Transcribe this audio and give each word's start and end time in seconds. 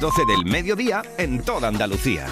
12 0.00 0.26
del 0.26 0.44
mediodía 0.44 1.02
en 1.16 1.42
toda 1.42 1.66
Andalucía. 1.66 2.26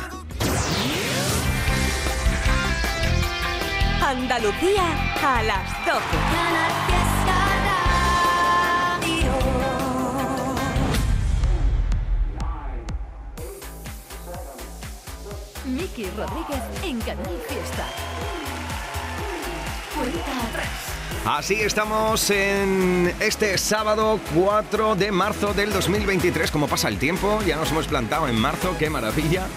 Andalucía 4.00 4.84
a 5.20 5.42
las 5.42 5.84
12. 5.84 6.00
Miki 15.64 16.04
Rodríguez 16.10 16.62
en 16.84 17.00
Canal 17.00 17.36
Fiesta. 17.48 17.86
Cuenta 19.92 20.48
atrás. 20.50 20.95
Así 21.26 21.54
estamos 21.54 22.30
en 22.30 23.12
este 23.18 23.58
sábado 23.58 24.20
4 24.32 24.94
de 24.94 25.10
marzo 25.10 25.52
del 25.54 25.72
2023. 25.72 26.52
Como 26.52 26.68
pasa 26.68 26.86
el 26.86 27.00
tiempo, 27.00 27.40
ya 27.44 27.56
nos 27.56 27.72
hemos 27.72 27.88
plantado 27.88 28.28
en 28.28 28.38
marzo, 28.38 28.76
qué 28.78 28.90
maravilla. 28.90 29.48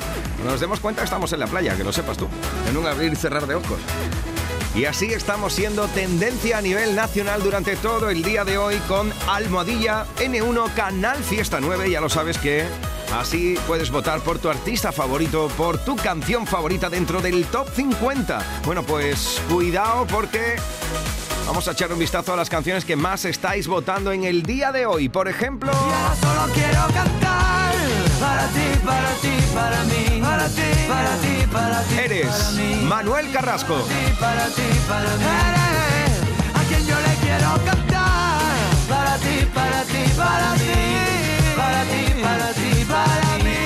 Nos 0.44 0.60
demos 0.60 0.80
cuenta 0.80 1.04
estamos 1.04 1.32
en 1.32 1.42
la 1.42 1.46
playa, 1.46 1.78
que 1.78 1.84
lo 1.84 1.94
sepas 1.94 2.18
tú, 2.18 2.28
en 2.68 2.76
un 2.76 2.88
abrir 2.88 3.14
y 3.14 3.16
cerrar 3.16 3.46
de 3.46 3.54
ojos. 3.54 3.80
Y 4.74 4.86
así 4.86 5.14
estamos 5.14 5.54
siendo 5.54 5.88
tendencia 5.90 6.58
a 6.58 6.62
nivel 6.64 6.96
nacional 6.96 7.44
durante 7.44 7.76
todo 7.76 8.10
el 8.10 8.24
día 8.24 8.44
de 8.44 8.58
hoy 8.58 8.78
con 8.88 9.14
Almohadilla 9.28 10.08
N1 10.18 10.74
Canal 10.74 11.24
Fiesta 11.24 11.60
9. 11.62 11.92
Ya 11.92 12.02
lo 12.02 12.10
sabes 12.10 12.40
que 12.40 12.66
así 13.16 13.56
puedes 13.68 13.92
votar 13.92 14.22
por 14.22 14.40
tu 14.40 14.50
artista 14.50 14.92
favorito, 14.92 15.50
por 15.56 15.78
tu 15.78 15.96
canción 15.96 16.48
favorita 16.48 16.90
dentro 16.90 17.22
del 17.22 17.46
top 17.46 17.70
50. 17.76 18.62
Bueno, 18.66 18.82
pues 18.82 19.40
cuidado 19.48 20.08
porque 20.08 20.56
vamos 21.46 21.68
a 21.68 21.72
echar 21.72 21.92
un 21.92 22.00
vistazo 22.00 22.34
a 22.34 22.36
las 22.36 22.50
canciones 22.50 22.86
que 22.86 22.96
más 22.96 23.26
estáis 23.26 23.68
votando 23.68 24.12
en 24.12 24.24
el 24.24 24.44
día 24.44 24.72
de 24.72 24.86
hoy. 24.86 25.10
Por 25.10 25.28
ejemplo... 25.28 25.72
Y 25.72 25.76
ahora 25.76 26.16
solo 26.16 26.54
quiero 26.54 26.82
cantar 26.94 27.74
para 28.20 28.48
ti, 28.48 28.80
para 28.86 29.14
ti, 29.22 29.34
para 29.54 29.84
mí, 29.86 30.22
para 30.22 30.48
ti, 30.50 30.62
para 30.88 31.16
ti, 31.22 31.48
para 31.52 31.82
ti. 31.84 31.96
Eres 31.98 32.28
para 32.28 32.52
mí, 32.52 32.76
Manuel 32.84 33.32
Carrasco. 33.32 33.76
para 34.20 34.46
ti, 34.48 34.64
para 34.88 35.16
mí. 35.16 35.26
Eres 35.50 36.56
a 36.56 36.64
quien 36.68 36.86
yo 36.86 36.96
le 37.00 37.16
quiero 37.22 37.66
cantar 37.66 38.42
para 38.90 39.18
ti, 39.18 39.48
para 39.54 39.84
ti, 39.84 40.04
para 40.18 40.54
mí, 40.56 40.74
para 41.56 41.84
ti, 41.84 42.22
para 42.22 42.54
ti, 42.54 42.86
para 42.86 43.38
mí, 43.44 43.60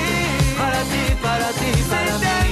para 0.57 0.81
ti, 0.83 1.15
para 1.21 1.49
ti, 1.51 1.83
para 1.89 2.17
mí. 2.17 2.42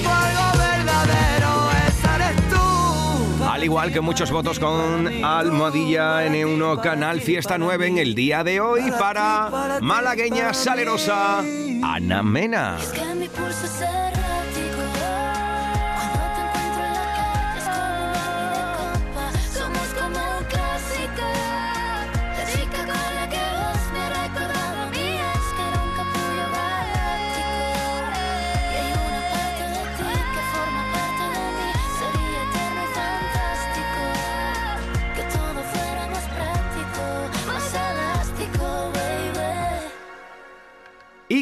Al 3.61 3.65
igual 3.65 3.93
que 3.93 4.01
muchos 4.01 4.31
votos 4.31 4.57
con 4.57 5.23
Almohadilla 5.23 6.25
N1 6.25 6.81
Canal 6.81 7.21
Fiesta 7.21 7.59
9 7.59 7.85
en 7.89 7.97
el 7.99 8.15
día 8.15 8.43
de 8.43 8.59
hoy 8.59 8.89
para 8.97 9.77
malagueña 9.81 10.51
salerosa 10.51 11.43
Ana 11.83 12.23
Mena. 12.23 12.79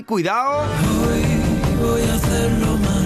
Cuidado 0.09 0.63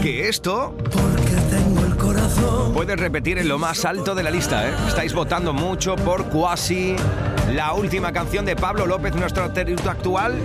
que 0.01 0.29
esto 0.29 0.73
Porque 0.83 1.35
tengo 1.49 1.83
el 1.85 1.97
corazón. 1.97 2.71
puedes 2.73 2.97
repetir 2.97 3.37
en 3.39 3.49
lo 3.49 3.57
más 3.57 3.83
alto 3.83 4.15
de 4.15 4.23
la 4.23 4.31
lista. 4.31 4.69
¿eh? 4.69 4.73
Estáis 4.87 5.13
votando 5.13 5.52
mucho 5.52 5.97
por 5.97 6.30
Quasi, 6.30 6.95
la 7.52 7.73
última 7.73 8.13
canción 8.13 8.45
de 8.45 8.55
Pablo 8.55 8.86
López, 8.86 9.15
nuestro 9.15 9.52
territorio 9.52 9.92
actual. 9.92 10.37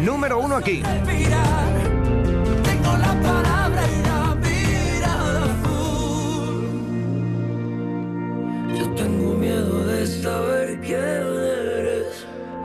Número 0.00 0.38
uno 0.38 0.54
aquí. 0.54 0.80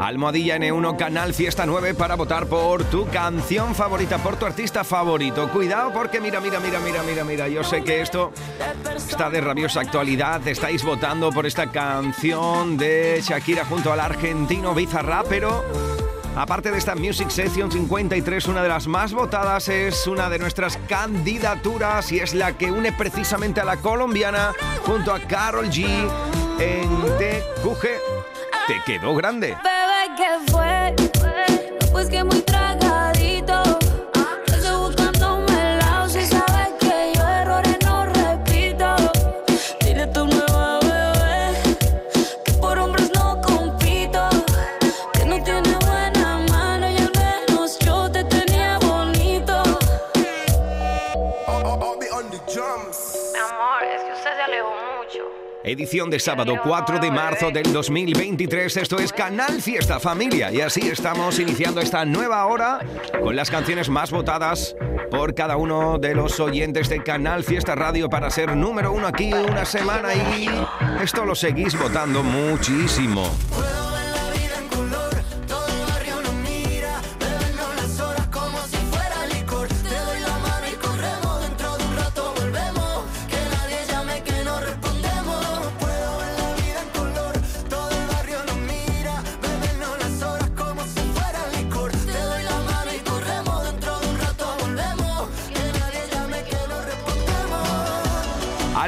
Almohadilla 0.06 0.58
N1 0.58 0.98
Canal 0.98 1.34
Fiesta 1.34 1.66
9 1.66 1.96
para 1.96 2.14
votar 2.14 2.46
por 2.46 2.84
tu 2.84 3.08
canción 3.08 3.74
favorita, 3.74 4.20
por 4.20 4.36
tu 4.36 4.46
artista 4.46 4.84
favorito. 4.84 5.50
Cuidado 5.50 5.92
porque 5.92 6.22
mira, 6.22 6.40
mira, 6.40 6.60
mira, 6.60 6.80
mira, 6.80 7.02
mira, 7.02 7.24
mira. 7.24 7.48
Yo 7.48 7.64
sé 7.64 7.84
que 7.84 8.02
esto 8.02 8.32
está 8.96 9.32
de 9.32 9.42
rabiosa 9.42 9.80
actualidad. 9.80 10.48
Estáis 10.48 10.84
votando 10.84 11.32
por 11.32 11.48
esta 11.48 11.72
canción 11.72 12.78
de 12.78 13.20
Shakira 13.26 13.66
junto 13.66 13.92
al 13.92 14.00
argentino 14.00 14.76
Bizarrap, 14.76 15.26
pero 15.28 15.66
aparte 16.36 16.70
de 16.70 16.78
esta 16.78 16.94
Music 16.94 17.32
Session 17.32 17.72
53, 17.72 18.46
una 18.46 18.62
de 18.62 18.70
las 18.70 18.86
más 18.86 19.12
votadas 19.12 19.70
es 19.70 20.06
una 20.06 20.30
de 20.30 20.38
nuestras 20.38 20.78
candidaturas 20.88 22.12
y 22.12 22.20
es 22.20 22.36
la 22.36 22.56
que 22.56 22.72
une 22.72 22.92
precisamente 22.92 23.60
a 23.60 23.66
la 23.66 23.78
colombiana 23.78 24.54
junto 24.86 25.12
a 25.12 25.20
Carol 25.22 25.66
G 25.72 25.88
en 26.60 26.90
TQG. 27.18 27.88
Te 28.68 28.82
quedó 28.86 29.16
grande. 29.16 29.58
¿Qué 30.16 30.52
fue? 30.52 30.96
Pues 31.92 32.10
que 32.10 32.24
muy 32.24 32.42
Edición 55.76 56.10
de 56.10 56.22
sábado 56.22 56.56
4 56.64 57.00
de 57.00 57.12
marzo 57.12 57.52
del 57.52 57.74
2023. 57.74 58.78
Esto 58.78 58.98
es 58.98 59.12
Canal 59.12 59.62
Fiesta 59.62 60.00
Familia. 60.00 60.50
Y 60.50 60.62
así 60.62 60.88
estamos 60.88 61.38
iniciando 61.38 61.82
esta 61.82 62.06
nueva 62.06 62.46
hora 62.46 62.80
con 63.22 63.36
las 63.36 63.52
canciones 63.52 63.90
más 63.90 64.10
votadas 64.10 64.74
por 65.12 65.36
cada 65.36 65.58
uno 65.58 65.98
de 65.98 66.16
los 66.16 66.40
oyentes 66.40 66.88
de 66.88 67.04
Canal 67.04 67.44
Fiesta 67.44 67.76
Radio 67.76 68.10
para 68.10 68.30
ser 68.30 68.56
número 68.56 68.94
uno 68.94 69.06
aquí 69.06 69.34
una 69.34 69.66
semana. 69.66 70.16
Y 70.16 70.48
esto 71.04 71.26
lo 71.26 71.36
seguís 71.36 71.78
votando 71.78 72.24
muchísimo. 72.24 73.30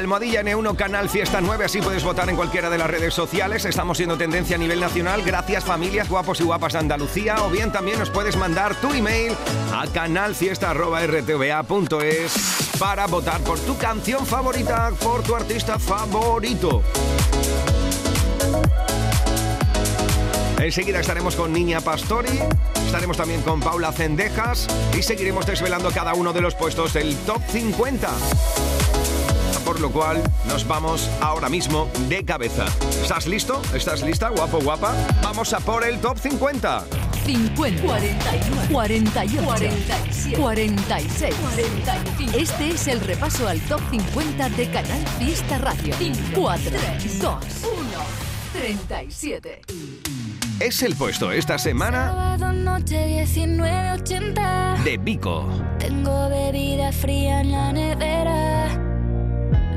Almohadilla 0.08 0.42
N1 0.42 0.74
Canal 0.74 1.10
Fiesta 1.10 1.42
9, 1.42 1.66
así 1.66 1.82
puedes 1.82 2.02
votar 2.02 2.30
en 2.30 2.36
cualquiera 2.36 2.70
de 2.70 2.78
las 2.78 2.88
redes 2.88 3.12
sociales. 3.12 3.66
Estamos 3.66 3.98
siendo 3.98 4.16
tendencia 4.16 4.56
a 4.56 4.58
nivel 4.58 4.80
nacional. 4.80 5.20
Gracias 5.22 5.64
familias 5.64 6.08
guapos 6.08 6.40
y 6.40 6.44
guapas 6.44 6.72
de 6.72 6.78
Andalucía. 6.78 7.44
O 7.44 7.50
bien 7.50 7.70
también 7.70 7.98
nos 7.98 8.08
puedes 8.08 8.34
mandar 8.34 8.74
tu 8.76 8.90
email 8.94 9.34
a 9.70 9.86
canalfiesta.rtva.es 9.86 12.32
para 12.78 13.06
votar 13.06 13.42
por 13.42 13.58
tu 13.58 13.76
canción 13.76 14.24
favorita, 14.24 14.92
por 14.98 15.22
tu 15.22 15.36
artista 15.36 15.78
favorito. 15.78 16.82
Enseguida 20.58 21.00
estaremos 21.00 21.36
con 21.36 21.52
Niña 21.52 21.82
Pastori, 21.82 22.40
estaremos 22.86 23.18
también 23.18 23.42
con 23.42 23.60
Paula 23.60 23.92
Cendejas 23.92 24.68
y 24.98 25.02
seguiremos 25.02 25.44
desvelando 25.44 25.90
cada 25.90 26.14
uno 26.14 26.32
de 26.32 26.40
los 26.40 26.54
puestos 26.54 26.94
del 26.94 27.14
Top 27.26 27.42
50 27.50 28.08
por 29.78 29.86
lo 29.86 29.92
cual 29.92 30.20
nos 30.48 30.66
vamos 30.66 31.08
ahora 31.20 31.48
mismo 31.48 31.88
de 32.08 32.24
cabeza. 32.24 32.66
¿Estás 33.00 33.28
listo? 33.28 33.62
¿Estás 33.72 34.02
lista, 34.02 34.28
guapo, 34.28 34.58
guapa? 34.60 34.92
Vamos 35.22 35.52
a 35.52 35.60
por 35.60 35.84
el 35.84 36.00
top 36.00 36.18
50. 36.18 36.84
50, 37.24 37.82
41, 37.86 38.62
48, 38.72 39.42
47, 39.44 40.36
46, 40.36 41.34
45. 41.34 42.36
Este 42.36 42.68
es 42.70 42.88
el 42.88 43.00
repaso 43.00 43.46
al 43.46 43.60
top 43.60 43.80
50 43.90 44.48
de 44.50 44.68
Canal 44.68 45.06
Fiesta 45.18 45.58
Radio. 45.58 45.94
4, 46.34 46.70
2, 47.20 47.20
1, 47.20 47.38
37. 48.54 49.60
es 50.58 50.82
el 50.82 50.96
puesto 50.96 51.30
esta 51.30 51.56
semana 51.56 52.08
Sábado 52.08 52.52
noche 52.52 53.06
1980. 53.06 54.78
de 54.82 54.96
Vico. 54.96 55.46
Tengo 55.78 56.28
bebida 56.28 56.90
fría 56.90 57.42
en 57.42 57.52
la 57.52 57.72
nevera. 57.72 58.97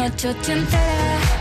Noche 0.00 0.28
ochentera, 0.28 1.39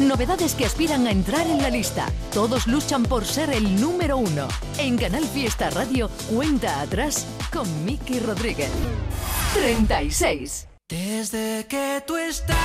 novedades 0.00 0.54
que 0.54 0.64
aspiran 0.64 1.06
a 1.06 1.10
entrar 1.10 1.46
en 1.46 1.62
la 1.62 1.70
lista. 1.70 2.06
Todos 2.32 2.66
luchan 2.66 3.02
por 3.04 3.24
ser 3.24 3.50
el 3.50 3.80
número 3.80 4.16
uno. 4.18 4.48
En 4.78 4.96
Canal 4.96 5.24
Fiesta 5.24 5.70
Radio, 5.70 6.10
cuenta 6.32 6.80
atrás 6.80 7.26
con 7.52 7.66
Miki 7.84 8.20
Rodríguez. 8.20 8.70
36. 9.54 10.68
Desde 10.88 11.66
que 11.66 12.02
tú 12.06 12.16
estás, 12.16 12.56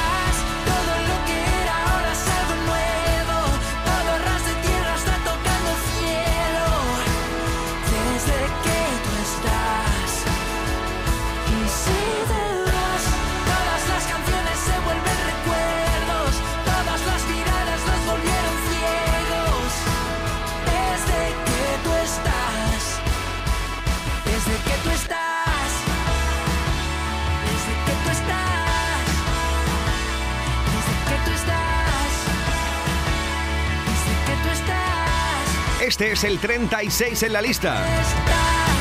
Este 35.94 36.14
es 36.14 36.24
el 36.24 36.40
36 36.40 37.22
en 37.22 37.34
la 37.34 37.40
lista. 37.40 37.86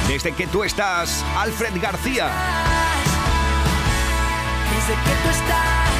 Desde 0.08 0.32
que 0.32 0.46
tú 0.46 0.64
estás, 0.64 1.22
Alfred 1.36 1.78
García. 1.78 2.30
desde 4.72 4.94
que 4.94 5.10
tú 5.22 5.28
estás, 5.28 5.90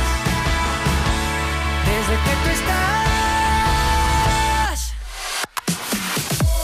desde 1.84 2.14
que 2.14 2.32
tú 2.42 2.48
estás. 2.54 3.10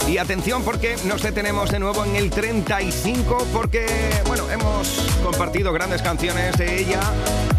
Y 0.08 0.16
atención 0.16 0.64
porque 0.64 0.96
nos 1.04 1.20
detenemos 1.20 1.70
de 1.70 1.80
nuevo 1.80 2.06
en 2.06 2.16
el 2.16 2.30
35 2.30 3.48
porque, 3.52 3.84
bueno, 4.28 4.50
hemos 4.50 4.88
compartido 5.22 5.74
grandes 5.74 6.00
canciones 6.00 6.56
de 6.56 6.80
ella. 6.80 7.02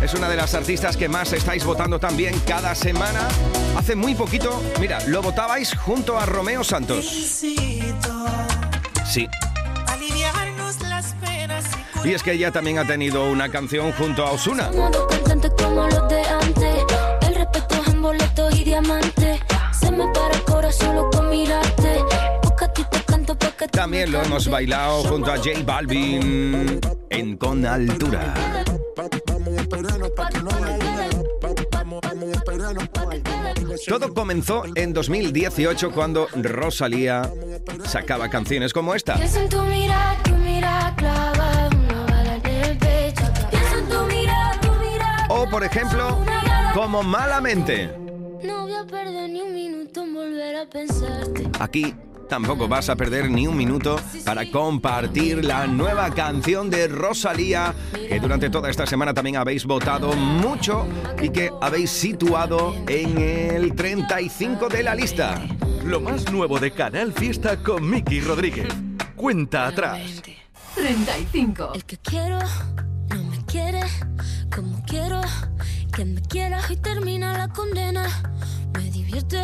Es 0.01 0.13
una 0.13 0.29
de 0.29 0.37
las 0.37 0.53
artistas 0.53 0.95
que 0.95 1.09
más 1.09 1.33
estáis 1.33 1.65
votando 1.65 1.99
también 1.99 2.39
cada 2.47 2.73
semana. 2.73 3.27
Hace 3.75 3.95
muy 3.95 4.15
poquito, 4.15 4.61
mira, 4.79 4.99
lo 5.07 5.21
votabais 5.21 5.75
junto 5.75 6.17
a 6.17 6.25
Romeo 6.25 6.63
Santos. 6.63 7.05
Sí. 9.05 9.27
Y 12.05 12.13
es 12.13 12.23
que 12.23 12.31
ella 12.31 12.51
también 12.51 12.79
ha 12.79 12.85
tenido 12.85 13.29
una 13.29 13.49
canción 13.49 13.91
junto 13.91 14.25
a 14.25 14.31
Osuna. 14.31 14.71
También 23.71 24.11
lo 24.11 24.23
hemos 24.23 24.47
bailado 24.49 25.03
junto 25.03 25.31
a 25.31 25.37
J 25.37 25.49
Balvin 25.65 26.79
en 27.09 27.37
Con 27.37 27.65
Altura. 27.65 28.33
Todo 33.87 34.13
comenzó 34.13 34.63
en 34.75 34.93
2018 34.93 35.91
cuando 35.91 36.27
Rosalía 36.35 37.31
sacaba 37.85 38.29
canciones 38.29 38.73
como 38.73 38.93
esta. 38.93 39.17
O 45.29 45.49
por 45.49 45.63
ejemplo, 45.63 46.17
como 46.73 47.03
Malamente. 47.03 47.89
No 48.43 48.63
voy 48.63 48.73
a 48.73 48.85
perder 48.85 49.29
ni 49.29 49.41
un 49.41 49.53
minuto 49.53 50.03
en 50.03 50.13
volver 50.13 50.55
a 50.55 50.65
pensarte. 50.65 51.49
Aquí 51.59 51.93
tampoco 52.29 52.67
vas 52.67 52.89
a 52.89 52.95
perder 52.95 53.29
ni 53.29 53.47
un 53.47 53.57
minuto 53.57 53.99
para 54.23 54.49
compartir 54.49 55.43
la 55.43 55.67
nueva 55.67 56.11
canción 56.11 56.69
de 56.69 56.87
Rosalía 56.87 57.73
que 58.07 58.19
durante 58.19 58.49
toda 58.49 58.69
esta 58.69 58.85
semana 58.85 59.13
también 59.13 59.35
habéis 59.35 59.65
votado 59.65 60.13
mucho 60.13 60.87
y 61.21 61.29
que 61.29 61.51
habéis 61.59 61.89
situado 61.89 62.75
en 62.87 63.17
el 63.17 63.75
35 63.75 64.69
de 64.69 64.83
la 64.83 64.95
lista. 64.95 65.41
Lo 65.83 65.99
más 65.99 66.31
nuevo 66.31 66.59
de 66.59 66.71
Canal 66.71 67.11
Fiesta 67.11 67.57
con 67.57 67.89
Miki 67.89 68.21
Rodríguez. 68.21 68.67
Cuenta 69.15 69.67
atrás. 69.67 70.21
35. 70.75 71.71
El 71.73 71.83
que 71.83 71.97
quiero 71.97 72.39
no 73.09 73.23
me 73.23 73.43
quiere 73.45 73.81
como 74.55 74.83
quiero 74.85 75.21
que 75.95 76.05
me 76.05 76.21
quiera 76.21 76.61
y 76.69 76.77
termina 76.77 77.37
la 77.37 77.47
condena. 77.49 78.05
Me 78.73 78.89
divierte, 78.91 79.43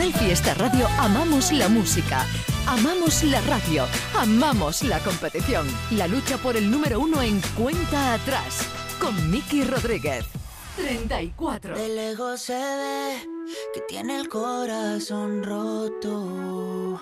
Canal 0.00 0.14
Fiesta 0.14 0.54
Radio 0.54 0.88
amamos 0.98 1.52
la 1.52 1.68
música, 1.68 2.24
amamos 2.66 3.22
la 3.22 3.38
radio, 3.42 3.84
amamos 4.16 4.82
la 4.82 4.98
competición. 5.00 5.66
La 5.90 6.06
lucha 6.06 6.38
por 6.38 6.56
el 6.56 6.70
número 6.70 7.00
uno 7.00 7.20
en 7.20 7.38
cuenta 7.54 8.14
atrás 8.14 8.66
con 8.98 9.30
Miki 9.30 9.62
Rodríguez. 9.62 10.24
34. 10.76 11.76
De 11.76 11.88
lejos 11.90 12.40
se 12.40 12.54
ve 12.54 13.28
que 13.74 13.82
tiene 13.82 14.18
el 14.18 14.30
corazón 14.30 15.44
roto. 15.44 16.98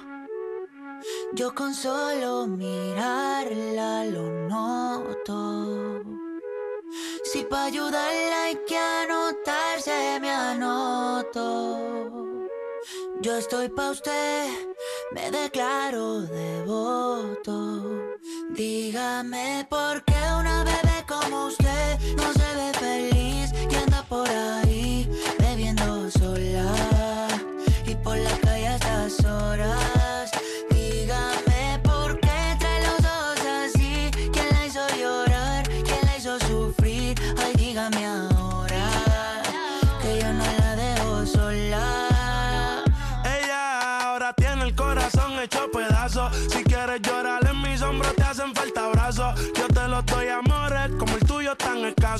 Yo 1.35 1.55
con 1.55 1.75
solo 1.75 2.49
mirarla 2.49 4.07
lo 4.07 4.49
noto. 4.49 6.03
Si 7.23 7.45
para 7.45 7.67
ayudarla 7.67 8.43
hay 8.47 8.59
que 8.67 8.77
anotarse, 8.77 10.19
me 10.21 10.31
anoto. 10.33 12.28
Yo 13.21 13.37
estoy 13.37 13.69
pa' 13.69 13.91
usted, 13.91 14.49
me 15.11 15.31
declaro 15.33 16.21
devoto. 16.21 17.83
Dígame 18.51 19.67
por 19.69 20.05
qué 20.05 20.15
una 20.39 20.63
bebé 20.63 21.05
como 21.09 21.47
usted 21.47 21.99
no 22.17 22.33
se 22.33 22.55
ve 22.55 22.73
feliz 22.79 23.53
y 23.71 23.75
anda 23.75 24.05
por 24.09 24.29
ahí 24.29 24.68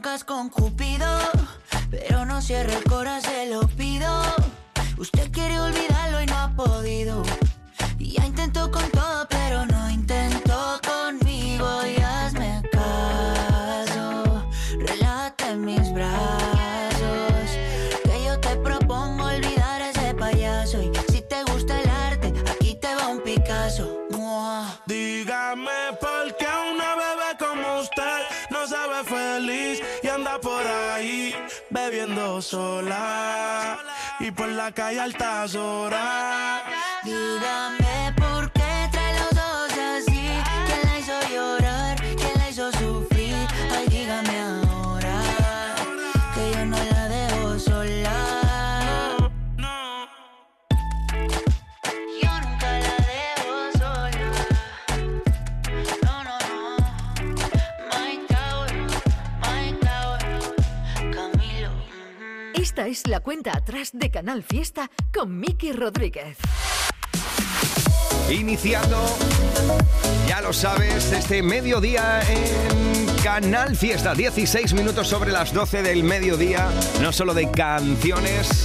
con 0.00 0.48
Cupido, 0.48 1.06
pero 1.90 2.24
no 2.24 2.40
cierre 2.40 2.74
el 2.74 2.84
corazón, 2.84 3.30
se 3.30 3.50
lo 3.50 3.60
pido. 3.68 4.08
Usted 4.96 5.30
quiere 5.30 5.60
olvidarlo 5.60 6.22
y 6.22 6.26
no 6.26 6.38
ha 6.38 6.48
podido. 6.56 7.22
Sola 32.52 33.78
y 34.20 34.30
por 34.30 34.48
la 34.48 34.70
calle 34.72 35.00
altas 35.00 35.54
horas. 35.54 36.60
Dígame 37.02 37.81
la 63.06 63.20
cuenta 63.20 63.52
atrás 63.56 63.90
de 63.94 64.10
Canal 64.10 64.42
Fiesta 64.42 64.90
con 65.14 65.40
Miki 65.40 65.72
Rodríguez. 65.72 66.36
Iniciando, 68.30 68.98
ya 70.28 70.42
lo 70.42 70.52
sabes, 70.52 71.10
este 71.10 71.42
mediodía 71.42 72.20
en 72.28 73.06
Canal 73.22 73.76
Fiesta, 73.76 74.14
16 74.14 74.74
minutos 74.74 75.08
sobre 75.08 75.32
las 75.32 75.54
12 75.54 75.82
del 75.82 76.04
mediodía, 76.04 76.68
no 77.00 77.12
solo 77.12 77.32
de 77.32 77.50
canciones 77.50 78.64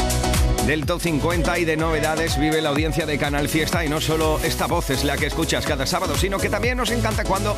del 0.66 0.86
Top 0.86 1.00
50 1.00 1.60
y 1.60 1.66
de 1.66 1.78
novedades 1.78 2.38
vive 2.38 2.62
la 2.62 2.70
audiencia 2.70 3.06
de 3.06 3.18
Canal 3.18 3.48
Fiesta. 3.48 3.86
Y 3.86 3.90
no 3.90 4.02
solo 4.02 4.40
esta 4.44 4.68
voz 4.68 4.90
es 4.90 5.06
la 5.06 5.16
que 5.16 5.28
escuchas 5.28 5.66
cada 5.66 5.86
sábado, 5.86 6.18
sino 6.18 6.38
que 6.38 6.50
también 6.50 6.78
nos 6.78 6.92
encanta 6.92 7.24
cuando 7.24 7.56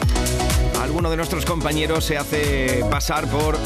alguno 0.79 1.09
de 1.09 1.17
nuestros 1.17 1.45
compañeros 1.45 2.05
se 2.05 2.17
hace 2.17 2.85
pasar 2.91 3.25
por 3.27 3.57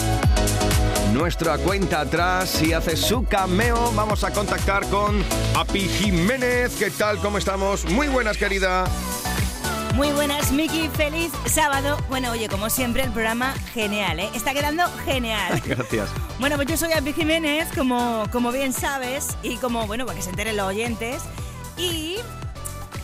nuestra 1.13 1.60
cuenta 1.60 2.01
atrás 2.01 2.62
y 2.62 2.74
hace 2.74 2.98
su 2.98 3.24
cameo. 3.24 3.91
Vamos 3.93 4.24
a 4.24 4.32
contactar 4.32 4.88
con 4.89 5.24
Api 5.55 5.82
Jiménez. 5.82 6.75
¿Qué 6.77 6.89
tal? 6.89 7.20
¿Cómo 7.20 7.38
estamos? 7.38 7.86
Muy 7.86 8.08
buenas, 8.08 8.38
querida. 8.38 8.86
Muy 9.93 10.12
buenas, 10.12 10.51
Miki. 10.51 10.89
Feliz 10.89 11.32
sábado. 11.45 11.97
Bueno, 12.10 12.32
oye, 12.32 12.49
como 12.49 12.69
siempre, 12.71 13.04
el 13.04 13.12
programa 13.12 13.54
genial, 13.73 14.19
¿eh? 14.19 14.30
Está 14.34 14.54
quedando 14.54 14.84
genial. 15.06 15.62
Gracias. 15.65 16.10
Bueno, 16.39 16.56
pues 16.56 16.67
yo 16.67 16.78
soy 16.78 16.93
Api 16.93 17.13
Jiménez, 17.13 17.67
como, 17.76 18.26
como 18.32 18.52
bien 18.52 18.73
sabes, 18.73 19.38
y 19.43 19.58
como, 19.58 19.86
bueno, 19.86 20.06
para 20.06 20.17
que 20.17 20.23
se 20.23 20.32
enteren 20.32 20.58
los 20.58 20.67
oyentes. 20.67 21.21
Y 21.78 22.15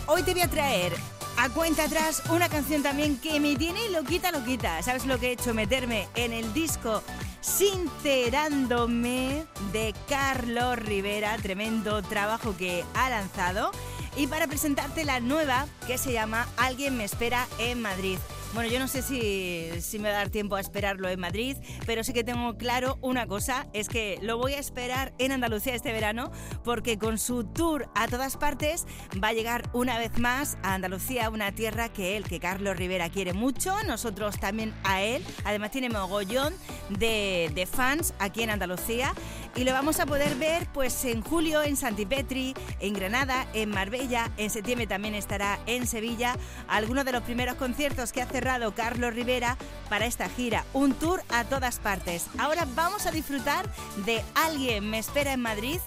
hoy 0.08 0.24
te 0.24 0.34
voy 0.34 0.42
a 0.42 0.50
traer 0.50 0.94
a 1.38 1.50
cuenta 1.50 1.84
atrás 1.84 2.24
una 2.32 2.50
canción 2.50 2.82
también 2.82 3.18
que 3.18 3.40
me 3.40 3.56
tiene 3.56 3.88
loquita, 3.90 4.32
loquita. 4.32 4.82
¿Sabes 4.82 5.06
lo 5.06 5.20
que 5.20 5.28
he 5.28 5.32
hecho? 5.34 5.54
Meterme 5.54 6.08
en 6.16 6.34
el 6.34 6.52
disco 6.54 7.04
Sincerándome 7.42 9.46
de 9.72 9.96
Carlos 10.08 10.78
Rivera, 10.78 11.38
tremendo 11.38 12.02
trabajo 12.02 12.56
que 12.58 12.84
ha 12.94 13.10
lanzado. 13.10 13.72
Y 14.18 14.28
para 14.28 14.48
presentarte 14.48 15.06
la 15.06 15.20
nueva 15.20 15.68
que 15.88 15.98
se 15.98 16.12
llama 16.12 16.48
Alguien 16.58 16.98
me 16.98 17.06
espera 17.06 17.48
en 17.58 17.82
Madrid. 17.82 18.18
Bueno, 18.54 18.72
yo 18.72 18.80
no 18.80 18.88
sé 18.88 19.04
si, 19.04 19.70
si 19.80 20.00
me 20.00 20.10
va 20.10 20.16
a 20.16 20.18
dar 20.20 20.30
tiempo 20.30 20.56
a 20.56 20.60
esperarlo 20.60 21.08
en 21.08 21.20
Madrid, 21.20 21.56
pero 21.86 22.04
sí 22.04 22.14
que 22.14 22.24
tengo 22.24 22.58
claro 22.58 22.98
una 23.02 23.28
cosa, 23.28 23.68
es 23.74 23.88
que 23.88 24.18
lo 24.24 24.40
voy 24.40 24.54
a 24.54 24.60
esperar 24.60 25.14
en 25.20 25.32
Andalucía 25.32 25.76
este 25.76 25.92
verano, 25.92 26.32
porque 26.64 26.98
con 26.98 27.20
su 27.20 27.44
tour 27.44 27.90
a 27.94 28.08
todas 28.08 28.38
partes 28.38 28.88
va 29.24 29.30
a 29.30 29.34
llegar 29.34 29.70
una 29.74 30.00
vez 30.00 30.18
más 30.18 30.58
a 30.64 30.74
Andalucía, 30.74 31.30
una 31.30 31.52
tierra 31.52 31.90
que 31.90 32.18
él, 32.18 32.24
que 32.24 32.40
Carlos 32.40 32.76
Rivera 32.76 33.10
quiere 33.10 33.34
mucho, 33.34 33.76
nosotros 33.84 34.40
también 34.40 34.74
a 34.84 35.04
él, 35.04 35.24
además 35.46 35.70
tiene 35.70 35.90
mogollón 35.90 36.56
de, 36.90 37.52
de 37.54 37.68
fans 37.68 38.16
aquí 38.18 38.42
en 38.42 38.50
Andalucía 38.50 39.14
y 39.56 39.64
lo 39.64 39.74
vamos 39.74 40.00
a 40.00 40.08
poder 40.08 40.36
ver 40.36 40.68
pues 40.74 41.06
en 41.06 41.22
julio 41.22 41.62
en 41.62 41.78
Santipetri, 41.78 42.56
en 42.80 42.94
Granada, 42.94 43.48
en 43.54 43.70
Marbella, 43.70 44.32
en 44.38 44.50
septiembre 44.50 44.88
también 44.88 45.14
estará 45.14 45.60
en 45.68 45.86
Sevilla, 45.86 46.36
algunos 46.68 47.06
de 47.06 47.12
los 47.12 47.22
primeros 47.24 47.56
conciertos 47.56 48.12
que 48.12 48.22
ha 48.22 48.28
Carlos 48.76 49.14
Rivera 49.14 49.58
para 49.90 50.06
esta 50.06 50.30
gira, 50.30 50.64
un 50.74 50.94
tour 50.94 51.22
a 51.30 51.44
todas 51.44 51.80
partes. 51.80 52.28
Ahora 52.38 52.66
vamos 52.74 53.06
a 53.06 53.12
disfrutar 53.12 53.70
de 54.06 54.24
Alguien 54.34 54.90
me 54.90 55.00
espera 55.00 55.34
en 55.34 55.42
Madrid, 55.42 55.80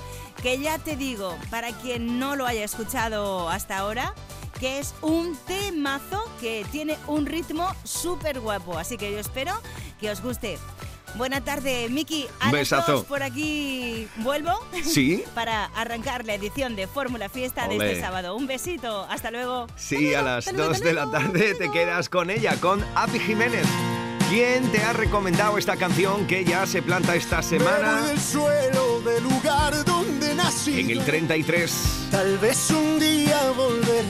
que 0.43 0.59
ya 0.59 0.79
te 0.79 0.97
digo, 0.97 1.37
para 1.51 1.73
quien 1.73 2.19
no 2.19 2.37
lo 2.37 2.47
haya 2.47 2.65
escuchado 2.65 3.49
hasta 3.49 3.79
ahora, 3.79 4.15
que 4.61 4.79
es 4.79 4.95
un 5.01 5.37
temazo 5.47 6.23
que 6.41 6.67
tiene 6.71 6.99
un 7.07 7.27
ritmo 7.27 7.69
súper 7.85 8.41
guapo, 8.41 8.79
así 8.79 8.97
que 8.97 9.11
yo 9.13 9.19
espero 9.19 9.55
que 9.99 10.11
os 10.11 10.21
guste. 10.21 10.59
Buena 11.15 11.43
tarde, 11.43 11.89
Miki. 11.91 12.27
A 12.41 12.51
besazo. 12.51 12.93
dos 12.93 13.05
por 13.05 13.23
aquí 13.23 14.09
vuelvo. 14.17 14.53
Sí. 14.85 15.25
Para 15.35 15.67
arrancar 15.67 16.25
la 16.25 16.35
edición 16.35 16.75
de 16.77 16.87
Fórmula 16.87 17.29
Fiesta 17.29 17.69
de 17.69 17.77
este 17.77 18.01
sábado. 18.01 18.35
Un 18.37 18.47
besito. 18.47 19.07
Hasta 19.09 19.31
luego. 19.31 19.67
Sí, 19.77 20.15
a 20.15 20.23
las 20.23 20.39
Hasta 20.47 20.53
luego, 20.53 20.69
2 20.69 20.77
hasta 20.77 20.89
de 20.89 20.95
la 20.95 21.11
tarde 21.11 21.55
te 21.55 21.71
quedas 21.71 22.09
con 22.09 22.31
ella, 22.31 22.57
con 22.61 22.85
Api 22.95 23.19
Jiménez. 23.19 23.67
¿Quién 24.31 24.73
te 24.73 24.83
ha 24.83 24.95
recomendado 24.95 25.59
esta 25.59 25.77
canción 25.77 26.27
que 26.27 26.43
ya 26.43 26.67
se 26.67 26.81
planta 26.81 27.15
esta 27.15 27.43
semana 27.43 28.01
del 28.07 28.19
suelo 28.19 29.03
del 29.03 29.23
lugar 29.25 29.85
donde 29.85 30.35
nací. 30.35 30.81
en 30.81 30.91
el 30.91 31.05
33? 31.05 32.09
Tal 32.11 32.39
vez 32.39 32.71
un 32.71 32.99
día 32.99 33.39
volveré. 33.55 34.03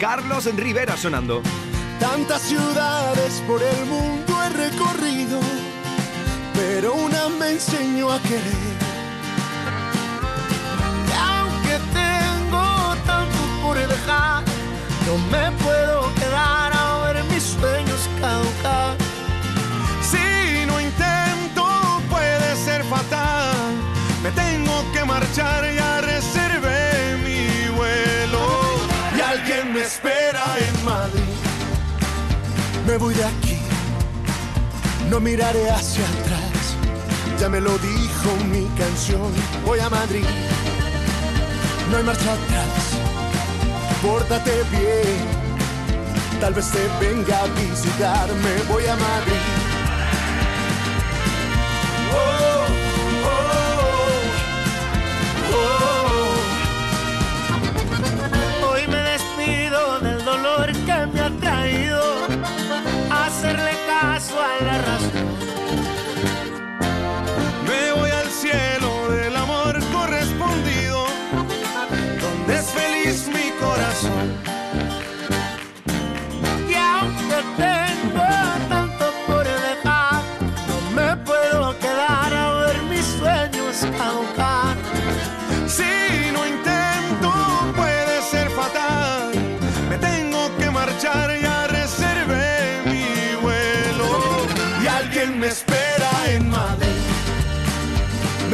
Carlos 0.00 0.46
Rivera 0.56 0.96
sonando. 0.96 1.42
Tantas 2.00 2.42
ciudades 2.42 3.42
por 3.46 3.62
el 3.62 3.84
mundo 3.86 4.42
he 4.42 4.48
recorrido, 4.50 5.40
pero 6.58 6.92
una 6.94 7.28
me 7.28 7.50
enseñó 7.52 8.10
a 8.10 8.18
querer. 8.20 8.76
Y 11.08 11.12
aunque 11.36 11.76
tengo 12.00 12.96
tanto 13.06 13.38
por 13.62 13.76
dejar, 13.76 14.42
no 15.06 15.14
me 15.32 15.46
puedo 15.62 16.12
quedar 16.16 16.72
a 16.72 16.86
ver 17.04 17.22
mis 17.30 17.44
sueños 17.44 18.00
caducar. 18.20 18.96
Si 20.10 20.66
no 20.66 20.80
intento 20.80 21.64
puede 22.10 22.48
ser 22.66 22.82
fatal. 22.84 23.72
Me 24.24 24.30
tengo 24.32 24.74
que 24.92 25.04
marchar, 25.04 25.62
ya 25.72 26.00
reservé 26.00 27.16
mi 27.26 27.68
vuelo. 27.76 28.44
Y 29.16 29.20
alguien 29.20 29.72
me 29.74 29.82
espera 29.82 30.44
en 30.66 30.84
Madrid. 30.84 31.34
Me 32.84 32.96
voy 32.96 33.14
de 33.14 33.24
aquí, 33.24 33.58
no 35.08 35.20
miraré 35.20 35.70
hacia 35.70 36.04
atrás. 36.04 36.37
Ya 37.40 37.48
me 37.48 37.60
lo 37.60 37.78
dijo 37.78 38.36
mi 38.50 38.66
canción. 38.76 39.32
Voy 39.64 39.78
a 39.78 39.88
Madrid, 39.88 40.24
no 41.88 41.96
hay 41.96 42.02
marcha 42.02 42.32
atrás. 42.32 42.66
Pórtate 44.02 44.64
bien, 44.72 45.20
tal 46.40 46.54
vez 46.54 46.68
te 46.72 46.80
venga 47.00 47.38
a 47.40 47.46
visitarme. 47.46 48.62
Voy 48.68 48.84
a 48.86 48.96
Madrid. 48.96 49.42
Oh, 52.12 52.66
oh, 53.24 53.46
oh. 58.64 58.72
Hoy 58.72 58.82
me 58.88 59.00
despido 59.12 60.00
del 60.00 60.24
dolor 60.24 60.72
que 60.72 61.06
me 61.12 61.20
ha 61.20 61.30
traído 61.40 62.02
hacerle 63.10 63.72
caso 63.86 64.34
a 64.40 64.64
la 64.64 64.78
razón. 64.78 65.07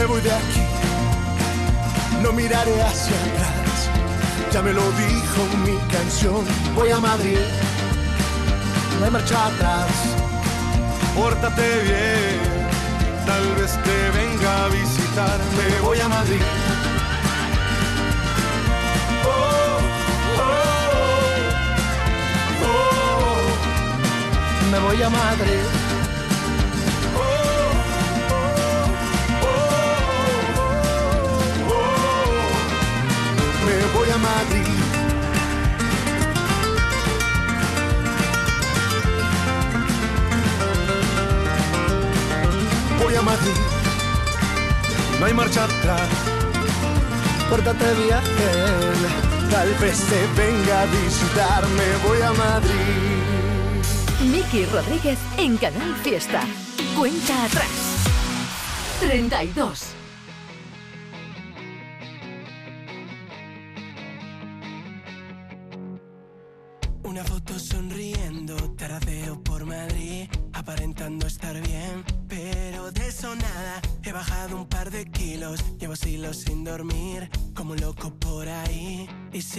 voy 0.06 0.20
de 0.20 0.32
aquí, 0.32 0.60
no 2.22 2.32
miraré 2.32 2.82
hacia 2.82 3.16
atrás. 3.16 3.88
Ya 4.52 4.60
me 4.62 4.72
lo 4.72 4.82
dijo 4.92 5.46
mi 5.64 5.76
canción, 5.92 6.44
voy 6.74 6.90
a 6.90 6.98
Madrid, 7.00 7.38
no 8.98 9.04
hay 9.04 9.10
marcha 9.10 9.46
atrás. 9.46 9.90
Pórtate 11.14 11.82
bien, 11.82 12.40
tal 13.26 13.54
vez 13.56 13.72
te 13.82 14.10
venga 14.18 14.64
a 14.64 14.68
visitar, 14.68 15.38
me 15.56 15.80
voy 15.80 16.00
a 16.00 16.08
Madrid. 16.08 16.40
Oh, 19.24 19.78
oh, 20.38 20.42
oh. 22.66 24.70
Me 24.70 24.78
voy 24.78 25.02
a 25.02 25.10
Madrid. 25.10 25.83
Madrid, 43.24 43.56
no 45.18 45.26
hay 45.26 45.34
marcha 45.34 45.64
atrás. 45.64 46.08
Pórtate 47.48 47.84
bien, 47.94 48.20
tal 49.50 49.74
vez 49.74 49.96
se 49.96 50.26
venga 50.36 50.82
a 50.82 50.86
visitarme, 50.86 51.84
voy 52.06 52.20
a 52.22 52.32
Madrid. 52.32 53.14
Miki 54.30 54.66
Rodríguez 54.66 55.18
en 55.38 55.56
Canal 55.56 55.94
Fiesta. 56.02 56.42
Cuenta 56.96 57.44
atrás. 57.44 57.68
32. 59.00 59.93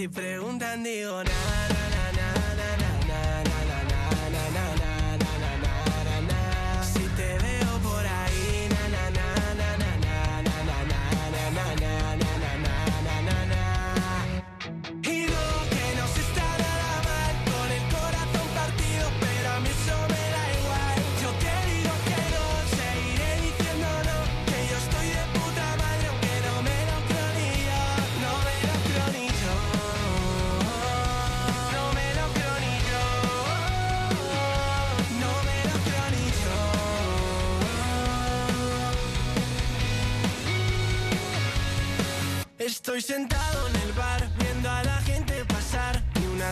si 0.06 0.08
preguntan 0.08 0.84
digo 0.84 1.24
nada. 1.24 1.45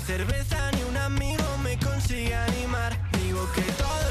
cerveza 0.07 0.71
ni 0.73 0.83
un 0.83 0.97
amigo 0.99 1.45
me 1.63 1.79
consigue 1.79 2.35
animar. 2.35 2.93
Digo 3.13 3.51
que 3.55 3.63
todo 3.63 4.04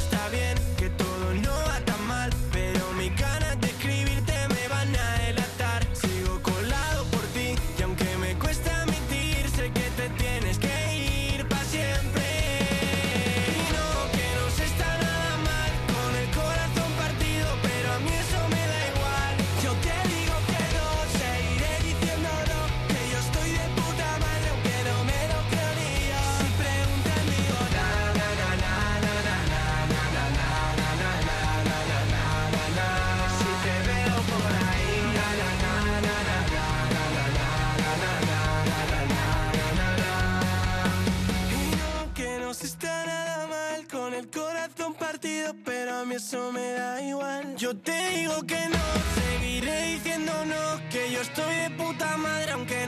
te 47.84 48.10
digo 48.16 48.42
que 48.44 48.70
no, 48.70 48.84
seguiré 49.16 49.94
diciéndonos 49.94 50.82
que 50.90 51.12
yo 51.12 51.22
estoy 51.22 51.56
de 51.56 51.70
puta 51.72 52.18
madre 52.18 52.52
aunque 52.52 52.83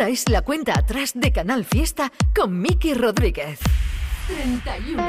Esta 0.00 0.08
es 0.08 0.30
la 0.30 0.40
cuenta 0.40 0.78
atrás 0.78 1.12
de 1.14 1.30
Canal 1.30 1.66
Fiesta 1.66 2.10
con 2.34 2.58
Miki 2.58 2.94
Rodríguez. 2.94 3.58
31. 4.28 5.02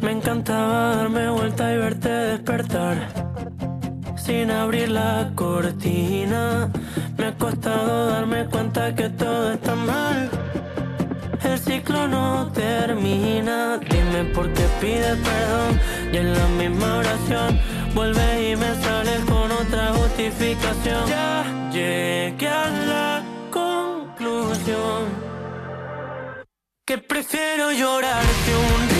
Me 0.00 0.10
encantaba 0.10 0.96
darme 0.96 1.30
vuelta 1.30 1.72
y 1.72 1.76
verte 1.76 2.08
despertar. 2.08 3.08
Sin 4.16 4.50
abrir 4.50 4.88
la 4.88 5.30
cortina, 5.36 6.68
me 7.16 7.26
ha 7.26 7.34
costado 7.36 8.08
darme 8.08 8.46
cuenta 8.46 8.92
que 8.96 9.08
todo 9.10 9.52
está 9.52 9.76
mal. 9.76 10.30
El 11.42 11.58
ciclo 11.58 12.08
no 12.08 12.50
termina. 12.52 13.78
Dime 13.78 14.24
por 14.34 14.52
qué 14.52 14.64
pides 14.80 15.18
perdón 15.18 15.80
y 16.12 16.16
en 16.16 16.34
la 16.34 16.46
misma 16.48 16.96
oración 16.98 17.60
vuelve 17.94 18.50
y 18.50 18.56
me 18.56 18.74
sales 18.82 19.20
con 19.24 19.50
otra 19.50 19.92
justificación. 19.94 21.08
Ya 21.08 21.70
llegué 21.72 22.48
a 22.48 22.68
la 22.92 23.22
conclusión 23.50 25.28
que 26.86 26.98
prefiero 26.98 27.70
llorarte 27.70 28.50
un 28.56 28.88
día 28.88 28.97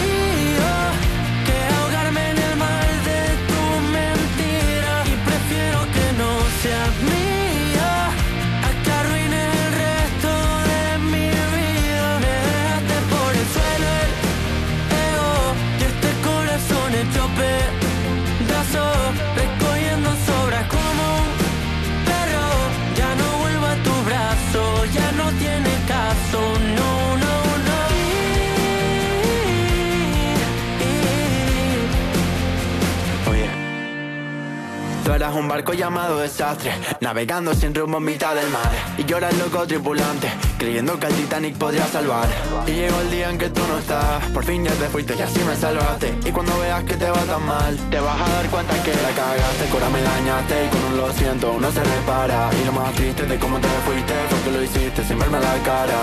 Tú 35.08 35.14
eras 35.14 35.34
un 35.34 35.48
barco 35.48 35.72
llamado 35.72 36.18
desastre, 36.18 36.70
navegando 37.00 37.54
sin 37.54 37.74
rumbo 37.74 37.96
en 37.96 38.04
mitad 38.04 38.34
del 38.34 38.50
mar. 38.50 38.70
Y 38.98 39.06
yo 39.06 39.16
era 39.16 39.30
el 39.30 39.38
loco 39.38 39.66
tripulante, 39.66 40.28
creyendo 40.58 41.00
que 41.00 41.06
el 41.06 41.14
Titanic 41.14 41.56
podría 41.56 41.86
salvar. 41.86 42.28
Y 42.66 42.72
llegó 42.72 43.00
el 43.00 43.10
día 43.10 43.30
en 43.30 43.38
que 43.38 43.48
tú 43.48 43.62
no 43.68 43.78
estás, 43.78 44.22
por 44.34 44.44
fin 44.44 44.66
ya 44.66 44.70
te 44.72 44.84
fuiste 44.88 45.16
y 45.16 45.22
así 45.22 45.40
me 45.44 45.56
salvaste. 45.56 46.14
Y 46.26 46.30
cuando 46.30 46.58
veas 46.58 46.84
que 46.84 46.92
te 46.92 47.10
va 47.10 47.22
tan 47.22 47.42
mal, 47.42 47.74
te 47.88 47.98
vas 48.00 48.20
a 48.20 48.28
dar 48.28 48.50
cuenta 48.50 48.82
que 48.82 48.90
la 48.90 49.08
cagaste, 49.16 49.68
ahora 49.72 49.88
me 49.88 50.02
dañaste. 50.02 50.66
Y 50.66 50.68
con 50.68 50.84
un 50.92 50.96
lo 50.98 51.12
siento 51.14 51.52
uno 51.52 51.72
se 51.72 51.82
repara. 51.82 52.50
Y 52.60 52.66
lo 52.66 52.72
más 52.72 52.92
triste 52.92 53.24
de 53.24 53.38
cómo 53.38 53.58
te 53.60 53.68
fuiste 53.86 54.12
fue 54.28 54.38
que 54.44 54.58
lo 54.58 54.62
hiciste 54.62 55.04
sin 55.04 55.18
verme 55.18 55.40
la 55.40 55.54
cara. 55.64 56.00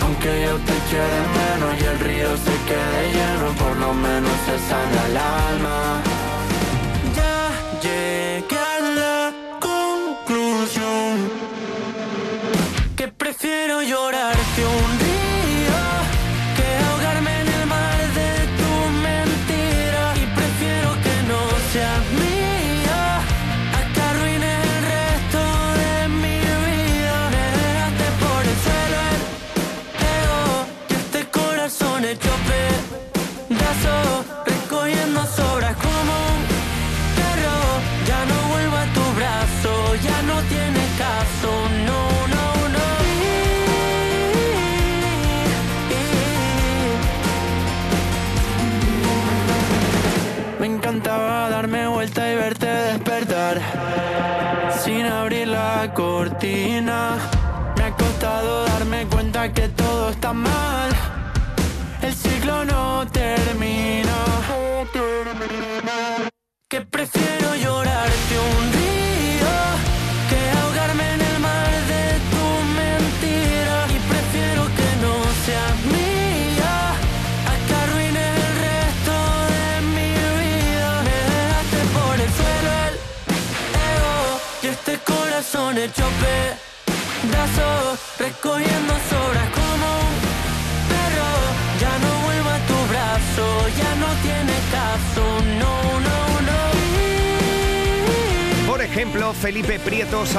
Aunque 0.00 0.44
yo 0.46 0.54
te 0.58 0.76
quede 0.94 1.20
menos 1.42 1.82
y 1.82 1.84
el 1.86 1.98
río 1.98 2.28
se 2.36 2.54
quede 2.70 3.02
lleno, 3.14 3.46
por 3.58 3.76
lo 3.78 3.92
menos 3.94 4.30
se 4.46 4.56
sana 4.68 5.06
el 5.08 5.16
alma. 5.16 6.02
Ya 7.16 7.50
llegué 7.82 8.23
prefiero 13.44 13.82
llorarte 13.82 14.64
un 14.64 15.03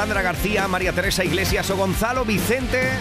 Sandra 0.06 0.22
García, 0.22 0.68
María 0.68 0.94
Teresa 0.94 1.26
Iglesias 1.26 1.68
o 1.72 1.78
Gonzalo 1.78 2.26
Vicente 2.26 2.92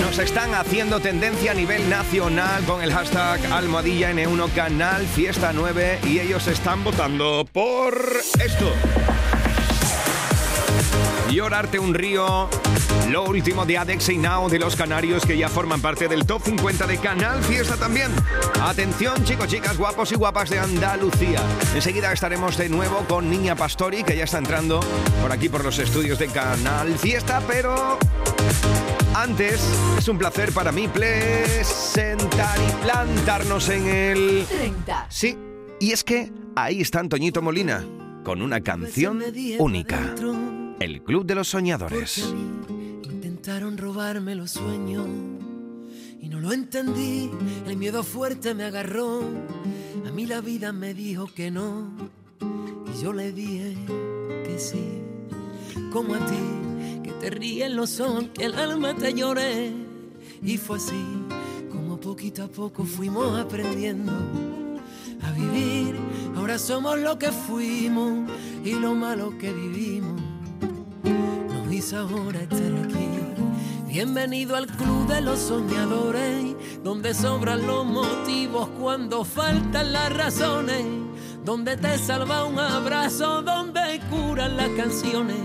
nos 0.00 0.20
están 0.20 0.54
haciendo 0.54 1.00
tendencia 1.00 1.50
a 1.50 1.54
nivel 1.54 1.90
nacional 1.90 2.62
con 2.62 2.80
el 2.80 2.92
hashtag 2.92 3.44
Almohadilla 3.50 4.12
N1 4.12 4.52
Canal 4.52 5.04
Fiesta 5.04 5.50
9 5.52 5.98
y 6.04 6.20
ellos 6.20 6.46
están 6.46 6.84
votando 6.84 7.44
por 7.52 7.98
esto. 8.38 8.72
Llorarte 11.34 11.80
un 11.80 11.94
río, 11.94 12.48
lo 13.10 13.24
último 13.24 13.66
de 13.66 13.76
Adex 13.76 14.08
y 14.10 14.18
Now 14.18 14.48
de 14.48 14.60
los 14.60 14.76
Canarios 14.76 15.26
que 15.26 15.36
ya 15.36 15.48
forman 15.48 15.80
parte 15.80 16.06
del 16.06 16.24
top 16.24 16.40
50 16.44 16.86
de 16.86 16.96
Canal 16.98 17.42
Fiesta 17.42 17.76
también. 17.76 18.12
Atención 18.62 19.24
chicos, 19.24 19.48
chicas, 19.48 19.76
guapos 19.76 20.12
y 20.12 20.14
guapas 20.14 20.48
de 20.48 20.60
Andalucía. 20.60 21.40
Enseguida 21.74 22.12
estaremos 22.12 22.56
de 22.56 22.68
nuevo 22.68 23.04
con 23.08 23.28
Niña 23.28 23.56
Pastori 23.56 24.04
que 24.04 24.16
ya 24.16 24.22
está 24.22 24.38
entrando 24.38 24.78
por 25.20 25.32
aquí 25.32 25.48
por 25.48 25.64
los 25.64 25.76
estudios 25.80 26.20
de 26.20 26.28
Canal 26.28 26.96
Fiesta, 26.98 27.42
pero 27.48 27.98
antes 29.12 29.60
es 29.98 30.06
un 30.06 30.18
placer 30.18 30.52
para 30.52 30.70
mí 30.70 30.86
presentar 30.86 32.56
y 32.60 32.84
plantarnos 32.84 33.68
en 33.70 33.88
el... 33.88 34.46
30. 34.48 35.06
Sí, 35.08 35.36
y 35.80 35.90
es 35.90 36.04
que 36.04 36.30
ahí 36.54 36.80
está 36.80 37.00
Antoñito 37.00 37.42
Molina 37.42 37.84
con 38.22 38.40
una 38.40 38.60
canción 38.60 39.20
única. 39.58 40.14
El 40.84 41.00
Club 41.02 41.24
de 41.24 41.34
los 41.34 41.48
Soñadores. 41.48 42.34
Intentaron 43.04 43.78
robarme 43.78 44.34
los 44.34 44.50
sueños 44.50 45.06
y 46.20 46.28
no 46.28 46.40
lo 46.40 46.52
entendí. 46.52 47.30
El 47.66 47.78
miedo 47.78 48.02
fuerte 48.02 48.52
me 48.52 48.64
agarró. 48.64 49.22
A 50.06 50.10
mí 50.10 50.26
la 50.26 50.42
vida 50.42 50.74
me 50.74 50.92
dijo 50.92 51.26
que 51.34 51.50
no 51.50 51.90
y 52.38 53.02
yo 53.02 53.14
le 53.14 53.32
dije 53.32 53.74
que 54.44 54.58
sí. 54.58 55.00
Como 55.90 56.16
a 56.16 56.18
ti, 56.18 57.02
que 57.02 57.12
te 57.12 57.30
ríen 57.30 57.76
los 57.76 57.98
ojos, 58.00 58.26
que 58.34 58.44
el 58.44 58.54
alma 58.54 58.94
te 58.94 59.14
lloré. 59.14 59.72
Y 60.42 60.58
fue 60.58 60.76
así 60.76 61.02
como 61.72 61.98
poquito 61.98 62.42
a 62.42 62.48
poco 62.48 62.84
fuimos 62.84 63.40
aprendiendo 63.40 64.12
a 65.22 65.32
vivir. 65.32 65.96
Ahora 66.36 66.58
somos 66.58 66.98
lo 66.98 67.18
que 67.18 67.32
fuimos 67.32 68.30
y 68.62 68.74
lo 68.74 68.94
malo 68.94 69.32
que 69.38 69.50
vivimos 69.50 70.23
nos 71.04 71.72
hizo 71.72 71.98
ahora 71.98 72.40
estar 72.40 72.72
aquí. 72.84 73.08
Bienvenido 73.86 74.56
al 74.56 74.66
club 74.66 75.06
de 75.06 75.20
los 75.20 75.38
soñadores, 75.38 76.56
donde 76.82 77.14
sobran 77.14 77.66
los 77.66 77.86
motivos 77.86 78.68
cuando 78.80 79.24
faltan 79.24 79.92
las 79.92 80.12
razones, 80.12 80.84
donde 81.44 81.76
te 81.76 81.96
salva 81.98 82.44
un 82.44 82.58
abrazo, 82.58 83.42
donde 83.42 84.00
curan 84.10 84.56
las 84.56 84.68
canciones. 84.70 85.36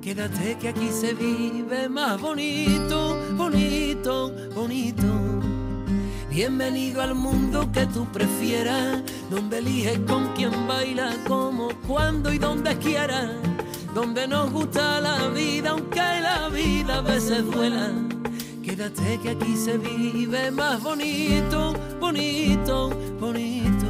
Quédate 0.00 0.56
que 0.58 0.68
aquí 0.68 0.88
se 0.90 1.14
vive 1.14 1.88
más 1.88 2.20
bonito, 2.20 3.18
bonito, 3.36 4.32
bonito. 4.54 5.04
Bienvenido 6.30 7.02
al 7.02 7.14
mundo 7.14 7.70
que 7.72 7.84
tú 7.86 8.06
prefieras, 8.12 9.02
donde 9.28 9.58
eliges 9.58 9.98
con 10.06 10.32
quién 10.34 10.52
baila, 10.66 11.12
cómo, 11.26 11.68
cuándo 11.86 12.32
y 12.32 12.38
donde 12.38 12.78
quieras, 12.78 13.32
donde 13.94 14.26
nos 14.28 14.50
gusta 14.50 15.00
la 15.00 15.28
vida, 15.28 15.70
aunque 15.70 15.98
la 15.98 16.48
vida 16.48 16.98
a 16.98 17.00
veces 17.00 17.44
duela. 17.50 17.90
Quédate 18.62 19.18
que 19.22 19.30
aquí 19.30 19.56
se 19.56 19.78
vive 19.78 20.50
más 20.50 20.82
bonito, 20.82 21.74
bonito, 21.98 22.90
bonito. 23.18 23.86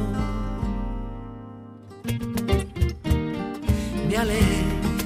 Me 4.07 4.17
alejé 4.17 4.63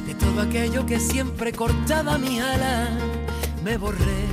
de 0.07 0.13
todo 0.15 0.41
aquello 0.41 0.85
que 0.85 0.99
siempre 0.99 1.51
cortaba 1.51 2.17
mi 2.17 2.39
ala, 2.39 2.87
me 3.63 3.77
borré 3.77 4.23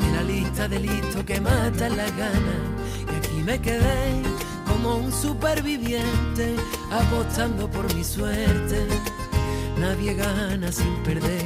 de 0.00 0.12
la 0.16 0.22
lista 0.22 0.68
de 0.68 0.80
listos 0.80 1.22
que 1.24 1.40
matan 1.40 1.96
la 1.96 2.10
gana. 2.10 2.56
Y 3.12 3.16
aquí 3.16 3.42
me 3.44 3.60
quedé 3.60 4.22
como 4.66 4.96
un 4.96 5.12
superviviente, 5.12 6.56
apostando 6.90 7.70
por 7.70 7.92
mi 7.94 8.02
suerte. 8.02 8.86
Nadie 9.80 10.14
gana 10.14 10.72
sin 10.72 10.92
perder. 11.04 11.44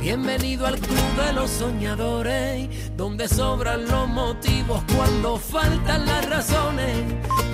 Bienvenido 0.00 0.66
al 0.66 0.80
club 0.80 1.24
de 1.24 1.32
los 1.32 1.48
soñadores, 1.48 2.68
donde 2.96 3.28
sobran 3.28 3.86
los 3.86 4.08
motivos 4.08 4.82
cuando 4.96 5.36
faltan 5.36 6.04
las 6.04 6.28
razones, 6.28 6.96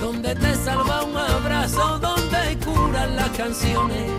donde 0.01 0.35
te 0.35 0.55
salva 0.55 1.05
un 1.05 1.14
abrazo, 1.14 1.99
donde 1.99 2.57
curan 2.64 3.16
las 3.16 3.29
canciones. 3.31 4.11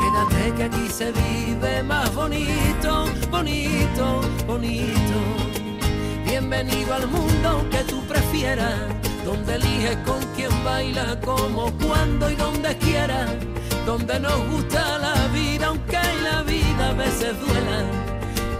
Quédate 0.00 0.56
que 0.56 0.64
aquí 0.64 0.88
se 0.88 1.12
vive 1.12 1.84
más 1.84 2.12
bonito, 2.12 3.04
bonito, 3.30 4.20
bonito. 4.48 5.16
Bienvenido 6.26 6.94
al 6.94 7.06
mundo 7.06 7.64
que 7.70 7.84
tú 7.84 8.02
prefieras, 8.08 8.74
donde 9.24 9.54
eliges 9.54 9.96
con 9.98 10.18
quién 10.34 10.50
baila, 10.64 11.20
cómo, 11.20 11.70
cuándo 11.78 12.28
y 12.28 12.34
donde 12.34 12.76
quieras, 12.78 13.30
donde 13.90 14.20
nos 14.20 14.38
gusta 14.50 14.98
la 14.98 15.16
vida, 15.34 15.66
aunque 15.66 15.96
en 15.96 16.22
la 16.22 16.42
vida 16.44 16.90
a 16.90 16.92
veces 16.92 17.32
duela. 17.40 17.78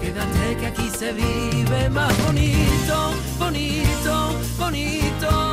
Quédate 0.01 0.57
que 0.59 0.67
aquí 0.67 0.91
se 0.91 1.13
vive 1.13 1.89
más 1.89 2.13
bonito, 2.27 2.97
bonito, 3.39 4.35
bonito. 4.59 5.50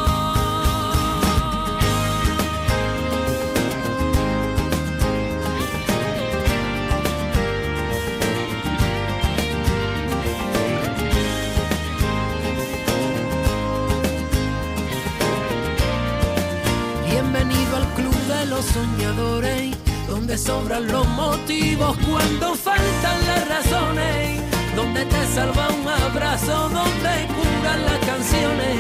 Los 18.46 18.66
soñadores, 18.66 19.76
donde 20.08 20.38
sobran 20.38 20.88
los 20.88 21.08
motivos 21.08 21.98
cuando 22.08 22.54
faltan 22.56 23.18
las 23.26 23.48
razones, 23.48 24.42
donde 24.76 25.06
te 25.06 25.28
salva 25.34 25.68
un 25.70 25.88
abrazo, 25.88 26.70
donde 26.70 27.14
curan 27.36 27.86
las 27.86 28.00
canciones. 28.06 28.78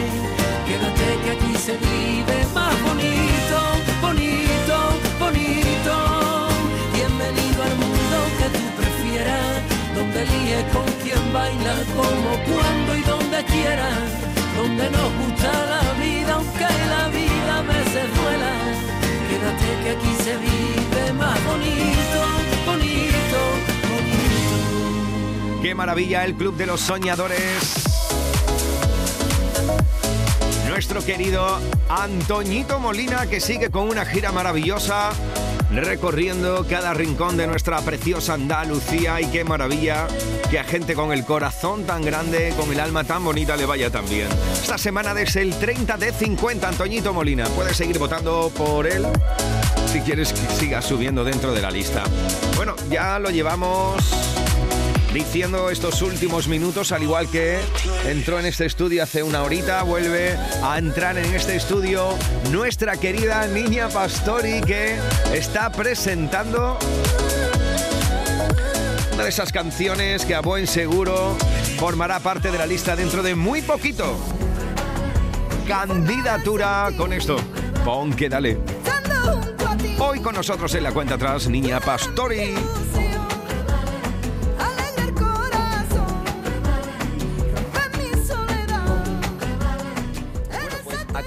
Quédate 0.67 1.07
que 1.23 1.31
aquí 1.31 1.55
se 1.57 1.73
vive 1.77 2.37
más 2.53 2.75
bonito, 2.83 3.57
bonito, 4.01 4.75
bonito. 5.19 5.93
Bienvenido 6.93 7.63
al 7.63 7.75
mundo 7.83 8.17
que 8.37 8.47
tú 8.57 8.65
prefieras, 8.79 9.55
donde 9.95 10.21
eliges 10.21 10.63
con 10.71 10.85
quién 11.03 11.33
bailar, 11.33 11.83
como, 11.95 12.31
cuando 12.47 12.95
y 12.95 13.01
donde 13.01 13.43
quieras, 13.45 13.97
donde 14.55 14.89
nos 14.91 15.09
gusta 15.19 15.51
la 15.73 15.83
vida, 16.03 16.33
aunque 16.35 16.69
la 16.93 17.07
vida 17.09 17.57
a 17.57 17.61
veces 17.63 18.05
duela. 18.15 18.96
Que. 19.38 19.97
Qué 25.62 25.76
maravilla 25.76 26.26
el 26.26 26.36
Club 26.36 26.56
de 26.56 26.65
los 26.65 26.82
Soñadores. 26.82 27.73
Nuestro 30.67 31.04
querido 31.04 31.60
Antoñito 31.89 32.80
Molina 32.80 33.28
que 33.28 33.39
sigue 33.39 33.69
con 33.69 33.89
una 33.89 34.06
gira 34.06 34.32
maravillosa 34.32 35.12
recorriendo 35.71 36.65
cada 36.69 36.93
rincón 36.93 37.38
de 37.38 37.47
nuestra 37.47 37.82
preciosa 37.82 38.34
Andalucía 38.34 39.19
y 39.21 39.25
qué 39.27 39.43
maravilla 39.43 40.08
que 40.49 40.60
a 40.60 40.63
gente 40.63 40.95
con 40.95 41.12
el 41.12 41.25
corazón 41.25 41.84
tan 41.84 42.03
grande, 42.03 42.53
con 42.58 42.71
el 42.71 42.80
alma 42.80 43.03
tan 43.03 43.23
bonita 43.23 43.56
le 43.58 43.65
vaya 43.65 43.89
también. 43.89 44.27
Esta 44.53 44.77
semana 44.77 45.13
desde 45.13 45.41
el 45.41 45.53
30 45.53 45.97
de 45.97 46.12
50, 46.12 46.67
Antoñito 46.67 47.13
Molina. 47.13 47.45
Puedes 47.49 47.75
seguir 47.75 47.99
votando 47.99 48.51
por 48.56 48.88
él 48.88 49.06
si 49.91 50.01
quieres 50.01 50.34
que 50.34 50.41
siga 50.56 50.82
subiendo 50.82 51.23
dentro 51.23 51.53
de 51.53 51.62
la 51.62 51.71
lista. 51.71 52.03
Bueno, 52.56 52.75
ya 52.89 53.19
lo 53.19 53.30
llevamos 53.30 54.37
diciendo 55.17 55.71
estos 55.71 56.03
últimos 56.03 56.47
minutos, 56.47 56.91
al 56.91 57.01
igual 57.01 57.27
que 57.27 57.58
entró 58.06 58.39
en 58.39 58.45
este 58.45 58.67
estudio 58.67 59.01
hace 59.01 59.23
una 59.23 59.41
horita, 59.41 59.82
vuelve 59.82 60.38
a 60.62 60.77
entrar 60.77 61.17
en 61.17 61.34
este 61.34 61.56
estudio 61.56 62.10
nuestra 62.51 62.97
querida 62.97 63.47
niña 63.47 63.89
Pastori 63.89 64.62
que 64.62 64.95
está 65.34 65.71
presentando 65.71 66.77
una 69.15 69.23
de 69.23 69.30
esas 69.30 69.51
canciones 69.51 70.23
que 70.23 70.36
a 70.36 70.41
buen 70.41 70.67
seguro 70.67 71.36
formará 71.80 72.19
parte 72.19 72.51
de 72.51 72.60
la 72.60 72.67
lista 72.67 72.95
dentro 72.95 73.23
de 73.23 73.34
muy 73.34 73.63
poquito. 73.63 74.19
Candidatura 75.67 76.91
con 76.95 77.12
esto. 77.12 77.38
Pon 77.84 78.13
que 78.13 78.30
dale. 78.30 78.60
Hoy 79.97 80.19
con 80.19 80.36
nosotros 80.36 80.75
en 80.75 80.84
la 80.84 80.91
cuenta 80.91 81.15
atrás, 81.15 81.49
niña 81.49 81.80
Pastori. 81.80 82.53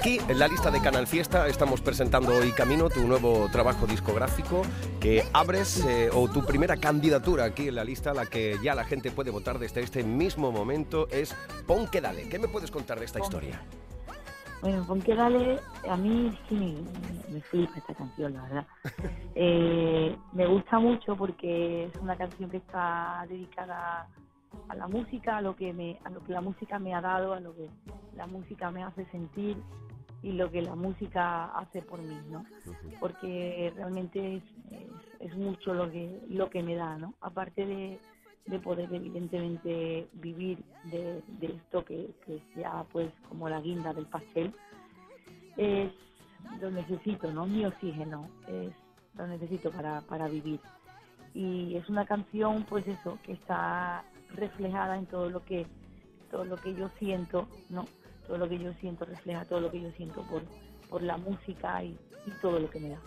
Aquí 0.01 0.17
en 0.27 0.39
la 0.39 0.47
lista 0.47 0.71
de 0.71 0.81
Canal 0.81 1.05
Fiesta 1.05 1.47
estamos 1.47 1.79
presentando 1.79 2.35
hoy 2.35 2.51
Camino, 2.53 2.89
tu 2.89 3.01
nuevo 3.01 3.47
trabajo 3.51 3.85
discográfico 3.85 4.63
que 4.99 5.21
abres 5.31 5.85
eh, 5.85 6.09
o 6.11 6.27
tu 6.27 6.43
primera 6.43 6.75
candidatura 6.77 7.43
aquí 7.43 7.67
en 7.67 7.75
la 7.75 7.83
lista, 7.83 8.11
la 8.11 8.25
que 8.25 8.57
ya 8.63 8.73
la 8.73 8.83
gente 8.83 9.11
puede 9.11 9.29
votar 9.29 9.59
desde 9.59 9.81
este 9.81 10.03
mismo 10.03 10.51
momento 10.51 11.07
es 11.11 11.35
Pon 11.67 11.87
que 11.87 12.01
dale. 12.01 12.27
¿Qué 12.29 12.39
me 12.39 12.47
puedes 12.47 12.71
contar 12.71 12.97
de 12.97 13.05
esta 13.05 13.19
historia? 13.19 13.61
Bueno, 14.63 14.83
pon 14.87 15.03
que 15.03 15.13
dale, 15.13 15.59
a 15.87 15.95
mí 15.95 16.35
sí 16.49 16.55
me, 16.55 17.31
me 17.31 17.41
flipa 17.41 17.77
esta 17.77 17.93
canción, 17.93 18.33
la 18.33 18.41
verdad. 18.41 18.67
Eh, 19.35 20.17
me 20.33 20.47
gusta 20.47 20.79
mucho 20.79 21.15
porque 21.15 21.85
es 21.85 21.95
una 22.01 22.17
canción 22.17 22.49
que 22.49 22.57
está 22.57 23.23
dedicada 23.29 24.07
a 24.67 24.75
la 24.75 24.87
música, 24.87 25.37
a 25.37 25.41
lo 25.41 25.55
que 25.55 25.71
me, 25.73 25.99
a 26.03 26.09
lo 26.09 26.23
que 26.23 26.33
la 26.33 26.41
música 26.41 26.79
me 26.79 26.93
ha 26.95 27.01
dado, 27.01 27.33
a 27.33 27.39
lo 27.39 27.55
que 27.55 27.69
la 28.15 28.25
música 28.25 28.71
me 28.71 28.83
hace 28.83 29.05
sentir 29.05 29.57
y 30.23 30.33
lo 30.33 30.51
que 30.51 30.61
la 30.61 30.75
música 30.75 31.45
hace 31.57 31.81
por 31.81 31.99
mí, 31.99 32.17
¿no? 32.29 32.45
Porque 32.99 33.73
realmente 33.75 34.37
es, 34.37 34.43
es, 34.71 35.31
es 35.31 35.37
mucho 35.37 35.73
lo 35.73 35.91
que 35.91 36.21
lo 36.29 36.49
que 36.49 36.61
me 36.61 36.75
da, 36.75 36.97
¿no? 36.97 37.15
Aparte 37.21 37.65
de, 37.65 37.99
de 38.45 38.59
poder 38.59 38.93
evidentemente 38.93 40.07
vivir 40.13 40.63
de, 40.85 41.23
de 41.39 41.47
esto 41.47 41.83
que, 41.83 42.11
que 42.25 42.41
sea 42.53 42.85
pues 42.91 43.11
como 43.29 43.49
la 43.49 43.61
guinda 43.61 43.93
del 43.93 44.05
pastel, 44.05 44.53
es 45.57 45.91
lo 46.59 46.71
necesito, 46.71 47.31
¿no? 47.31 47.45
Mi 47.45 47.65
oxígeno, 47.65 48.27
es 48.47 48.73
lo 49.15 49.27
necesito 49.27 49.71
para, 49.71 50.01
para 50.01 50.27
vivir. 50.27 50.59
Y 51.33 51.75
es 51.75 51.87
una 51.89 52.05
canción, 52.05 52.65
pues 52.65 52.85
eso, 52.87 53.17
que 53.23 53.33
está 53.33 54.03
reflejada 54.35 54.97
en 54.97 55.05
todo 55.05 55.29
lo 55.29 55.43
que 55.43 55.65
todo 56.29 56.45
lo 56.45 56.55
que 56.57 56.73
yo 56.73 56.89
siento, 56.97 57.47
¿no? 57.69 57.85
Todo 58.31 58.39
lo 58.39 58.47
que 58.47 58.59
yo 58.59 58.71
siento 58.75 59.03
refleja 59.03 59.43
todo 59.43 59.59
lo 59.59 59.69
que 59.69 59.81
yo 59.81 59.91
siento 59.97 60.21
por, 60.21 60.41
por 60.89 61.03
la 61.03 61.17
música 61.17 61.83
y, 61.83 61.99
y 62.25 62.31
todo 62.41 62.59
lo 62.59 62.69
que 62.69 62.79
me 62.79 62.91
da. 62.91 63.01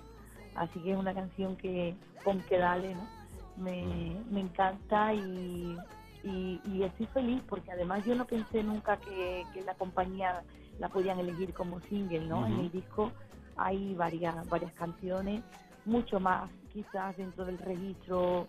Así 0.55 0.79
que 0.81 0.93
es 0.93 0.99
una 0.99 1.15
canción 1.15 1.57
que, 1.57 1.97
con 2.23 2.43
que 2.43 2.59
dale, 2.59 2.95
¿no? 2.95 3.09
Me, 3.57 4.21
me 4.31 4.41
encanta 4.41 5.15
y, 5.15 5.79
y, 6.25 6.61
y 6.67 6.83
estoy 6.83 7.07
feliz 7.07 7.43
porque 7.49 7.73
además 7.73 8.05
yo 8.05 8.15
no 8.15 8.27
pensé 8.27 8.63
nunca 8.63 8.99
que, 8.99 9.47
que 9.55 9.63
la 9.63 9.73
compañía 9.77 10.43
la 10.79 10.91
podían 10.91 11.19
elegir 11.19 11.55
como 11.55 11.81
single, 11.81 12.27
¿no? 12.27 12.47
En 12.47 12.61
el 12.61 12.71
disco 12.71 13.11
hay 13.57 13.95
varias, 13.95 14.47
varias 14.51 14.75
canciones, 14.75 15.43
mucho 15.87 16.21
más 16.21 16.51
quizás 16.71 17.17
dentro 17.17 17.47
del 17.47 17.57
registro 17.57 18.47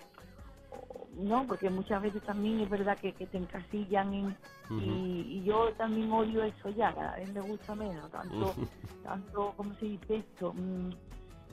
no, 1.18 1.46
porque 1.48 1.70
muchas 1.70 2.02
veces 2.02 2.22
también 2.24 2.60
es 2.60 2.70
verdad 2.70 2.98
que, 2.98 3.14
que 3.14 3.26
te 3.28 3.38
encasillan 3.38 4.14
en, 4.14 4.38
y, 4.82 5.38
y 5.40 5.44
yo 5.46 5.72
también 5.78 6.12
odio 6.12 6.44
eso 6.44 6.70
ya, 6.72 6.90
a 6.90 7.18
mí 7.18 7.32
me 7.34 7.42
gusta 7.42 7.76
menos, 7.76 8.10
tanto, 8.12 8.54
tanto 9.04 9.54
¿cómo 9.56 9.74
se 9.76 9.86
dice 9.86 10.18
esto? 10.18 10.54
Mm, 10.54 10.90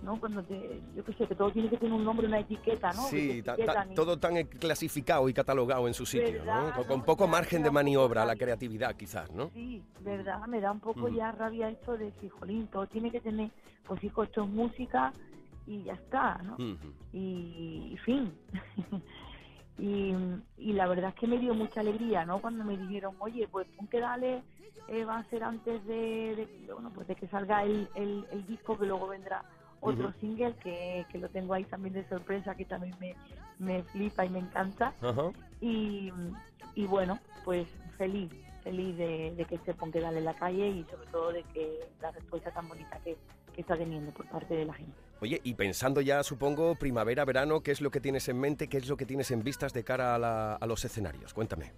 ¿no? 0.03 0.19
Cuando 0.19 0.43
te, 0.43 0.81
yo 0.97 1.05
qué 1.05 1.13
sé, 1.13 1.27
que 1.27 1.35
todo 1.37 1.51
tiene 1.53 1.69
que 1.69 1.77
tener 1.77 1.93
un 1.95 2.05
nombre, 2.05 2.27
una 2.27 2.41
etiqueta, 2.41 2.93
¿no? 2.93 3.03
Que 3.05 3.09
Sí, 3.09 3.43
ta- 3.43 3.57
ta- 3.57 3.87
todo 3.95 4.19
tan 4.19 4.43
clasificado 4.45 5.29
y 5.29 5.33
catalogado 5.35 5.87
en 5.87 5.95
su 5.95 6.05
sitio, 6.07 6.45
¿no? 6.45 6.65
¿Verdad, 6.67 6.87
Con, 6.87 6.99
no? 7.01 7.05
poco 7.05 7.29
margen 7.29 7.63
de 7.63 7.71
maniobra 7.71 8.23
a 8.23 8.27
la 8.27 8.35
creatividad, 8.35 8.97
quizás, 8.97 9.31
¿no? 9.31 9.51
Sí, 9.51 9.81
verdad, 10.01 10.45
me 10.49 10.61
da 10.61 10.73
un 10.73 10.81
poco 10.81 11.09
ya 11.09 11.31
rabia 11.33 11.69
esto 11.69 11.97
de 11.97 12.07
decir, 12.07 12.31
jolín, 12.31 12.67
todo 12.67 12.87
tiene 12.89 13.11
que 13.13 13.21
tener, 13.21 13.51
pues 13.87 14.03
hijo, 14.03 14.25
esto 14.25 14.43
es 14.43 14.49
música 14.51 15.13
y 15.69 15.85
ya 15.85 15.93
está, 15.93 16.39
¿no? 16.43 16.57
Y, 17.13 17.91
y 17.93 17.97
fin. 18.05 18.33
y, 19.83 20.15
y 20.59 20.75
la 20.75 20.89
verdad 20.89 21.11
es 21.11 21.17
que 21.21 21.29
me 21.29 21.39
dio 21.39 21.55
mucha 21.55 21.81
alegría, 21.81 22.25
¿no? 22.27 22.41
Cuando 22.43 22.65
me 22.65 22.77
dijeron, 22.79 23.17
oye, 23.21 23.49
pues 23.49 23.69
pon 23.77 23.89
que 23.89 24.01
dale, 24.01 24.45
eh, 24.89 25.05
va 25.05 25.19
a 25.19 25.31
ser 25.31 25.45
antes 25.45 25.85
de, 25.87 26.37
de- 26.37 26.75
bueno, 26.75 26.93
pues 26.95 27.09
de 27.09 27.17
que 27.17 27.29
salga 27.29 27.65
el, 27.65 27.91
el, 27.95 28.27
el 28.33 28.47
disco, 28.47 28.79
que 28.79 28.87
luego 28.87 29.09
vendrá 29.09 29.45
otro 29.81 30.13
single 30.21 30.57
que, 30.63 31.07
que 31.11 31.19
lo 31.19 31.31
tengo 31.31 31.55
ahí 31.55 31.65
también 31.67 31.95
de 31.95 32.09
sorpresa, 32.09 32.55
que 32.57 32.67
también 32.67 32.97
me, 33.01 33.17
me 33.59 33.85
flipa 33.85 34.27
y 34.27 34.31
me 34.31 34.41
encanta. 34.41 34.95
Y, 35.61 36.13
y 36.77 36.87
bueno, 36.87 37.21
pues 37.45 37.69
feliz, 37.99 38.33
feliz 38.65 38.97
de, 38.99 39.35
de 39.37 39.47
que 39.47 39.59
se 39.61 39.75
ponga 39.75 40.01
dale 40.01 40.19
en 40.21 40.27
la 40.27 40.35
calle 40.35 40.69
y 40.69 40.85
sobre 40.87 41.09
todo 41.09 41.33
de 41.33 41.45
que 41.45 41.81
la 42.03 42.13
respuesta 42.13 42.53
tan 42.53 42.69
bonita 42.69 42.99
que, 43.01 43.19
que 43.55 43.63
está 43.63 43.77
teniendo 43.79 44.13
por 44.13 44.27
parte 44.29 44.55
de 44.55 44.67
la 44.67 44.75
gente. 44.75 44.99
Oye, 45.23 45.41
y 45.45 45.55
pensando 45.55 46.01
ya, 46.01 46.25
supongo, 46.25 46.75
primavera, 46.75 47.25
verano, 47.25 47.61
¿qué 47.63 47.71
es 47.71 47.81
lo 47.81 47.93
que 47.93 48.01
tienes 48.01 48.29
en 48.29 48.41
mente? 48.41 48.69
¿Qué 48.69 48.79
es 48.79 48.89
lo 48.89 48.97
que 48.97 49.07
tienes 49.07 49.31
en 49.31 49.45
vistas 49.45 49.73
de 49.73 49.85
cara 49.85 50.17
a, 50.17 50.19
la- 50.19 50.55
a 50.57 50.67
los 50.67 50.85
escenarios? 50.85 51.33
Cuéntame. 51.33 51.73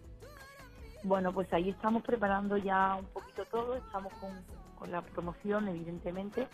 Bueno, 1.03 1.31
pues 1.31 1.53
ahí 1.53 1.69
estamos 1.69 2.03
preparando 2.03 2.57
ya 2.57 2.95
un 2.95 3.05
poquito 3.05 3.45
todo, 3.45 3.77
estamos 3.77 4.15
con, 4.15 4.31
con 4.79 4.91
la 4.91 5.03
promoción, 5.03 5.69
evidentemente, 5.69 6.49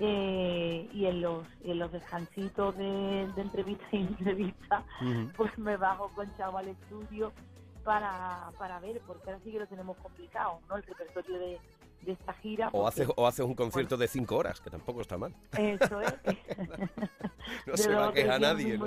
eh, 0.00 0.88
y 0.92 1.06
en 1.06 1.20
los, 1.20 1.46
en 1.62 1.78
los 1.78 1.92
descansitos 1.92 2.76
de, 2.78 3.30
de 3.36 3.40
entrevista 3.40 3.86
y 3.92 3.98
entrevista, 3.98 4.82
pues 5.36 5.56
me 5.56 5.76
bajo 5.76 6.08
con 6.16 6.36
Chavo 6.36 6.58
al 6.58 6.66
estudio 6.66 7.32
para, 7.84 8.50
para 8.58 8.80
ver, 8.80 9.00
porque 9.06 9.30
ahora 9.30 9.40
sí 9.44 9.52
que 9.52 9.60
lo 9.60 9.68
tenemos 9.68 9.96
complicado, 9.98 10.58
¿no? 10.68 10.78
El 10.78 10.82
repertorio 10.82 11.38
de, 11.38 11.60
de 12.04 12.12
esta 12.12 12.32
gira. 12.34 12.68
O 12.72 12.86
haces 12.86 13.08
o 13.16 13.26
haces 13.26 13.44
un 13.44 13.54
concierto 13.54 13.96
de 13.96 14.06
cinco 14.08 14.36
horas, 14.36 14.60
que 14.60 14.70
tampoco 14.70 15.00
está 15.00 15.16
mal. 15.18 15.34
Eso 15.58 16.00
es. 16.00 16.14
No 17.66 17.76
se 17.76 17.92
va 17.94 18.08
a 18.08 18.12
quejar 18.12 18.40
nadie. 18.40 18.78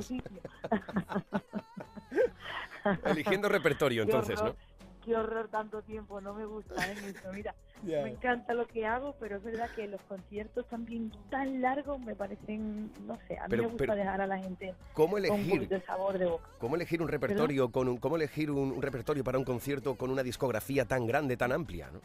Eligiendo 3.06 3.50
repertorio, 3.50 4.04
Qué 4.06 4.12
entonces, 4.12 4.42
¿no? 4.42 4.56
Qué 5.04 5.16
horror 5.16 5.48
tanto 5.48 5.82
tiempo, 5.84 6.20
no 6.20 6.34
me 6.34 6.46
gusta 6.46 6.74
¿eh? 6.92 6.96
Mira, 7.34 7.56
me 7.82 8.10
encanta 8.10 8.54
lo 8.54 8.68
que 8.68 8.86
hago, 8.86 9.16
pero 9.22 9.38
es 9.38 9.44
verdad 9.44 9.70
que 9.74 9.88
los 9.88 10.02
conciertos 10.02 10.68
también 10.68 11.14
tan 11.30 11.62
largos 11.62 11.98
me 12.02 12.14
parecen, 12.14 12.92
no 13.06 13.18
sé, 13.26 13.38
a 13.38 13.44
mí 13.44 13.48
Pero- 13.52 13.64
me 13.64 13.70
gusta 13.70 13.84
pero, 13.84 13.96
dejar 13.96 14.20
a 14.20 14.28
la 14.28 14.38
gente 14.40 14.76
¿cómo 14.94 15.14
con 15.14 15.22
un 15.22 15.26
elegir? 15.26 15.54
poquito 15.54 15.76
de 15.76 15.82
sabor 15.86 16.18
de 16.18 16.26
boca. 16.26 16.50
¿Cómo 16.60 16.76
elegir 16.76 17.02
un 17.02 17.08
repertorio 17.08 17.70
con 17.72 17.88
un, 17.88 17.98
cómo 17.98 18.18
elegir 18.18 18.52
un, 18.52 18.70
un 18.72 18.82
repertorio 18.82 19.24
para 19.24 19.38
un 19.38 19.46
concierto 19.46 19.96
con 19.96 20.10
una 20.10 20.24
discografía 20.24 20.84
tan 20.84 21.08
grande, 21.08 21.38
tan 21.38 21.54
amplia, 21.54 21.90
¿no? 21.90 22.02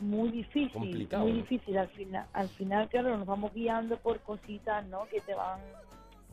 Muy 0.00 0.30
difícil, 0.30 0.72
Complicado, 0.72 1.24
muy 1.24 1.32
¿no? 1.32 1.38
difícil. 1.38 1.76
Al 1.76 1.88
final, 1.88 2.26
al 2.32 2.48
final, 2.50 2.88
claro, 2.88 3.16
nos 3.16 3.26
vamos 3.26 3.52
guiando 3.52 3.96
por 3.96 4.20
cositas, 4.20 4.86
¿no? 4.86 5.06
Que 5.08 5.20
te 5.20 5.34
van 5.34 5.60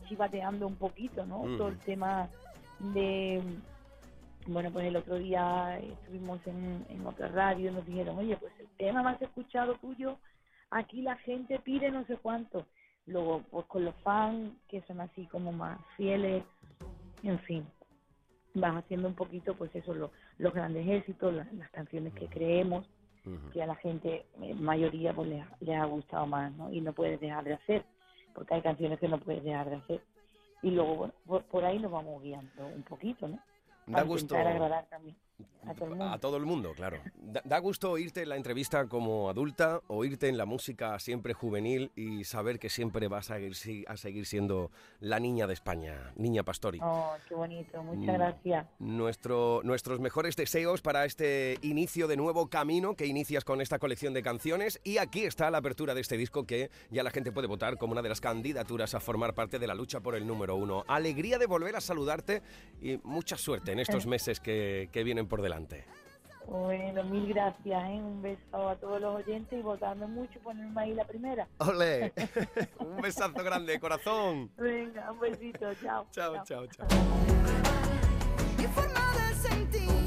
chivateando 0.07 0.67
un 0.67 0.75
poquito, 0.75 1.25
¿no? 1.25 1.41
Todo 1.57 1.69
el 1.69 1.79
tema 1.79 2.29
de... 2.79 3.41
Bueno, 4.47 4.69
pues 4.71 4.85
el 4.85 4.95
otro 4.95 5.15
día 5.15 5.79
estuvimos 5.79 6.39
en, 6.45 6.85
en 6.89 7.07
otra 7.07 7.27
radio 7.29 7.71
y 7.71 7.73
nos 7.73 7.85
dijeron, 7.87 8.19
oye, 8.19 8.37
pues 8.37 8.53
el 8.59 8.67
tema 8.77 9.01
más 9.01 9.19
escuchado 9.19 9.73
tuyo, 9.75 10.19
aquí 10.69 11.01
la 11.01 11.15
gente 11.17 11.57
pide 11.59 11.89
no 11.89 12.05
sé 12.05 12.17
cuánto. 12.17 12.67
Luego, 13.07 13.41
pues 13.49 13.65
con 13.65 13.85
los 13.85 13.95
fans 14.03 14.53
que 14.67 14.81
son 14.83 15.01
así 15.01 15.25
como 15.27 15.51
más 15.51 15.79
fieles, 15.97 16.43
en 17.23 17.39
fin, 17.39 17.65
vas 18.53 18.75
haciendo 18.75 19.07
un 19.07 19.15
poquito, 19.15 19.55
pues 19.55 19.75
eso, 19.75 19.95
lo- 19.95 20.11
los 20.37 20.53
grandes 20.53 20.87
éxitos, 20.87 21.33
la- 21.33 21.47
las 21.53 21.69
canciones 21.71 22.13
que 22.13 22.27
creemos 22.27 22.85
que 23.53 23.61
a 23.61 23.67
la 23.67 23.75
gente, 23.75 24.25
en 24.41 24.63
mayoría, 24.63 25.13
pues 25.13 25.29
les, 25.29 25.45
les 25.61 25.77
ha 25.77 25.85
gustado 25.85 26.25
más, 26.25 26.51
¿no? 26.53 26.71
Y 26.71 26.81
no 26.81 26.93
puedes 26.93 27.19
dejar 27.19 27.43
de 27.43 27.53
hacer, 27.53 27.85
porque 28.33 28.55
hay 28.55 28.61
canciones 28.61 28.99
que 28.99 29.07
no 29.07 29.19
puedes 29.19 29.43
dejar 29.43 29.69
de 29.69 29.77
hacer. 29.77 30.01
Y 30.61 30.71
luego, 30.71 30.95
bueno, 30.95 31.13
por, 31.25 31.43
por 31.45 31.65
ahí 31.65 31.79
nos 31.79 31.91
vamos 31.91 32.21
guiando 32.21 32.67
un 32.67 32.83
poquito, 32.83 33.27
¿no? 33.27 33.37
Da 33.87 33.93
Para 33.93 34.03
gusto 34.03 34.35
agradar 34.35 34.85
también 34.87 35.15
a 35.67 35.73
todo 35.73 35.85
el 35.85 35.89
mundo. 35.95 36.05
a 36.13 36.19
todo 36.19 36.37
el 36.37 36.45
mundo, 36.45 36.73
claro. 36.75 36.99
Da, 37.15 37.41
da 37.43 37.57
gusto 37.59 37.89
oírte 37.91 38.21
en 38.21 38.29
la 38.29 38.35
entrevista 38.35 38.87
como 38.87 39.29
adulta, 39.29 39.81
oírte 39.87 40.27
en 40.29 40.37
la 40.37 40.45
música 40.45 40.97
siempre 40.99 41.33
juvenil 41.33 41.91
y 41.95 42.23
saber 42.23 42.59
que 42.59 42.69
siempre 42.69 43.07
vas 43.07 43.31
a 43.31 43.37
seguir, 43.53 43.85
a 43.87 43.97
seguir 43.97 44.25
siendo 44.27 44.69
la 44.99 45.19
niña 45.19 45.47
de 45.47 45.53
España, 45.53 46.13
niña 46.15 46.43
Pastori. 46.43 46.79
Oh, 46.83 47.13
qué 47.27 47.33
bonito, 47.35 47.81
Mm. 47.81 47.85
muchas 47.85 48.15
gracias. 48.15 48.67
Nuestro, 48.79 49.61
nuestros 49.63 49.99
mejores 49.99 50.35
deseos 50.35 50.81
para 50.81 51.03
este 51.05 51.57
inicio 51.63 52.07
de 52.07 52.15
nuevo 52.17 52.47
camino 52.49 52.95
que 52.95 53.07
inicias 53.07 53.43
con 53.43 53.59
esta 53.59 53.79
colección 53.79 54.13
de 54.13 54.21
canciones 54.21 54.79
y 54.83 54.97
aquí 54.99 55.23
está 55.23 55.49
la 55.49 55.57
apertura 55.57 55.95
de 55.95 56.01
este 56.01 56.15
disco 56.17 56.45
que 56.45 56.69
ya 56.91 57.01
la 57.03 57.09
gente 57.11 57.31
puede 57.31 57.47
votar 57.47 57.77
como 57.77 57.93
una 57.93 58.01
de 58.03 58.09
las 58.09 58.21
candidaturas 58.21 58.93
a 58.93 58.99
formar 58.99 59.33
parte 59.33 59.57
de 59.57 59.67
la 59.67 59.73
lucha 59.73 59.99
por 59.99 60.15
el 60.15 60.27
número 60.27 60.55
uno. 60.55 60.83
Alegría 60.87 61.39
de 61.39 61.47
volver 61.47 61.75
a 61.75 61.81
saludarte 61.81 62.43
y 62.81 62.97
mucha 63.03 63.35
suerte 63.35 63.71
en 63.71 63.79
estos 63.79 64.05
meses 64.07 64.39
que, 64.39 64.89
que 64.91 65.03
vienen 65.03 65.24
por 65.25 65.41
delante. 65.41 65.85
Bueno, 66.47 67.03
mil 67.05 67.27
gracias, 67.27 67.89
¿eh? 67.89 68.01
Un 68.01 68.21
beso 68.21 68.69
a 68.69 68.75
todos 68.75 69.01
los 69.01 69.15
oyentes 69.15 69.57
y 69.57 69.61
votando 69.61 70.07
mucho, 70.07 70.39
ponerme 70.41 70.81
ahí 70.81 70.93
la 70.93 71.05
primera. 71.05 71.47
¡Ole! 71.57 72.13
Un 72.79 73.01
besazo 73.01 73.43
grande, 73.43 73.79
corazón. 73.79 74.51
Venga, 74.57 75.11
un 75.11 75.19
besito, 75.19 75.73
chao. 75.75 76.05
Chao, 76.11 76.43
chao, 76.45 76.67
chao. 76.67 76.87
Mi 78.57 80.04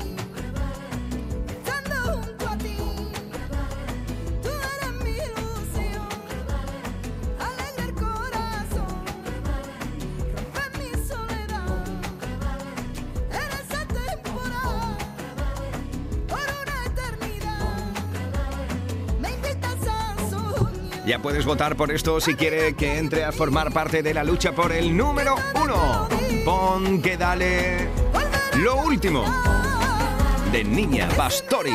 Ya 21.09 21.19
puedes 21.19 21.47
votar 21.47 21.75
por 21.75 21.91
esto 21.91 22.21
si 22.21 22.35
quiere 22.35 22.75
que 22.75 22.99
entre 22.99 23.25
a 23.25 23.33
formar 23.33 23.73
parte 23.73 24.03
de 24.03 24.13
la 24.13 24.25
lucha 24.25 24.53
por 24.53 24.73
el 24.73 24.95
número 24.95 25.37
uno. 25.55 26.07
Pon 26.45 27.01
que 27.01 27.17
dale 27.17 27.89
lo 28.59 28.77
último 28.83 29.25
de 30.53 30.65
Niña 30.65 31.09
Pastori. 31.17 31.73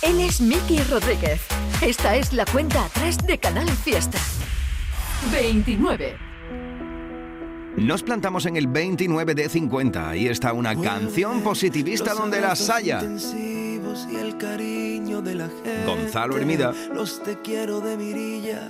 Él 0.00 0.20
es 0.20 0.40
Miki 0.40 0.78
Rodríguez. 0.84 1.42
Esta 1.82 2.16
es 2.16 2.32
la 2.32 2.46
cuenta 2.46 2.86
atrás 2.86 3.18
de 3.18 3.36
Canal 3.36 3.68
Fiesta. 3.68 4.18
29. 5.30 6.16
Nos 7.76 8.02
plantamos 8.02 8.46
en 8.46 8.56
el 8.56 8.68
29 8.68 9.34
de 9.34 9.50
50. 9.50 10.08
Ahí 10.08 10.28
está 10.28 10.54
una 10.54 10.74
canción 10.80 11.42
positivista 11.42 12.14
donde 12.14 12.40
las 12.40 12.70
haya. 12.70 13.02
Y 14.10 14.16
el 14.16 14.38
cariño 14.38 15.20
de 15.22 15.34
la 15.34 15.48
gente. 15.48 15.84
Gonzalo 15.86 16.36
Hermida. 16.36 16.72
Los 16.94 17.22
te 17.22 17.40
quiero 17.40 17.80
de 17.80 17.96
mirilla 17.96 18.68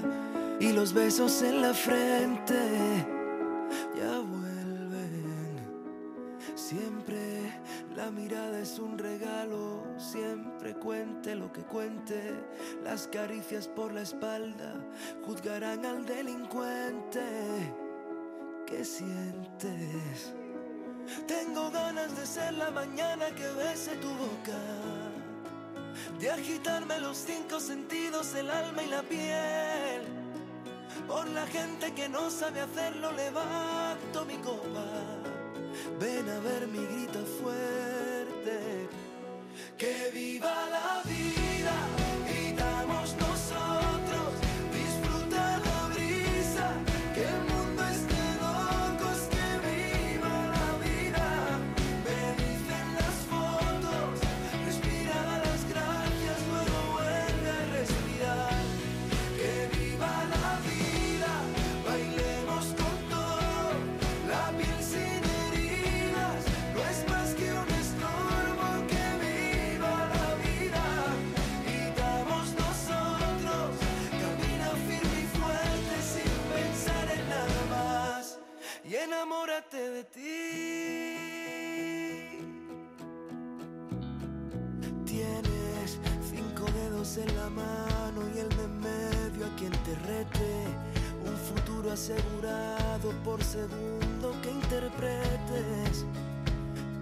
y 0.58 0.72
los 0.72 0.92
besos 0.92 1.42
en 1.42 1.60
la 1.60 1.74
frente. 1.74 2.54
Ya 3.96 4.18
vuelven. 4.18 5.60
Siempre 6.54 7.52
la 7.94 8.10
mirada 8.10 8.58
es 8.58 8.78
un 8.78 8.98
regalo. 8.98 9.84
Siempre 9.98 10.74
cuente 10.74 11.34
lo 11.34 11.52
que 11.52 11.62
cuente. 11.62 12.34
Las 12.82 13.06
caricias 13.06 13.68
por 13.68 13.92
la 13.92 14.02
espalda 14.02 14.74
juzgarán 15.24 15.84
al 15.84 16.06
delincuente. 16.06 17.20
¿Qué 18.66 18.84
sientes? 18.84 20.34
Tengo 21.26 21.70
ganas 21.70 22.16
de 22.16 22.26
ser 22.26 22.54
la 22.54 22.70
mañana 22.70 23.26
que 23.34 23.46
bese 23.52 23.96
tu 23.96 24.08
boca, 24.08 24.58
de 26.18 26.30
agitarme 26.30 26.98
los 27.00 27.16
cinco 27.16 27.61
sentidos, 27.61 28.34
el 28.34 28.50
alma 28.50 28.82
y 28.82 28.88
la 28.88 29.03
piel. 29.03 30.03
Por 31.07 31.28
la 31.28 31.46
gente 31.46 31.92
que 31.92 32.09
no 32.09 32.30
sabe 32.30 32.61
hacerlo, 32.61 33.12
levanto 33.12 34.24
mi 34.24 34.36
copa. 34.36 34.86
Ven 35.98 36.28
a 36.28 36.40
ver 36.40 36.66
mi 36.68 36.84
grito 36.86 37.24
fuerte. 37.40 38.88
Que 39.76 40.11
viva 40.12 40.55
la 40.70 41.03
vida, 41.05 41.51
Tienes 85.22 85.98
cinco 86.28 86.64
dedos 86.72 87.16
en 87.16 87.36
la 87.36 87.48
mano 87.48 88.20
y 88.34 88.38
el 88.40 88.48
de 88.48 88.66
medio 88.66 89.46
a 89.46 89.56
quien 89.56 89.70
te 89.70 89.94
rete. 90.06 90.52
Un 91.24 91.36
futuro 91.36 91.92
asegurado 91.92 93.10
por 93.22 93.42
segundo 93.44 94.34
que 94.42 94.50
interpretes. 94.50 96.04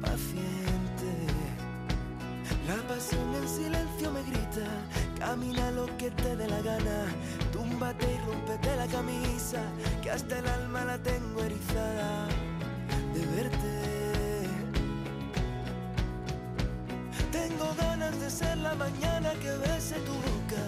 Paciente. 0.03 1.13
La 2.69 2.77
pasión 2.89 3.35
en 3.35 3.49
silencio 3.49 4.13
me 4.13 4.23
grita. 4.25 4.67
Camina 5.19 5.71
lo 5.71 5.87
que 5.97 6.11
te 6.11 6.37
dé 6.37 6.47
la 6.47 6.61
gana. 6.61 7.07
Túmbate 7.53 8.07
y 8.13 8.19
rompete 8.27 8.77
la 8.77 8.87
camisa. 8.87 9.63
Que 10.03 10.11
hasta 10.11 10.41
el 10.41 10.47
alma 10.47 10.85
la 10.85 10.99
tengo 10.99 11.43
erizada 11.43 12.29
de 13.15 13.27
verte. 13.35 13.70
La 18.71 18.77
mañana 18.77 19.33
que 19.43 19.51
bese 19.67 19.97
tu 20.07 20.13
boca, 20.13 20.65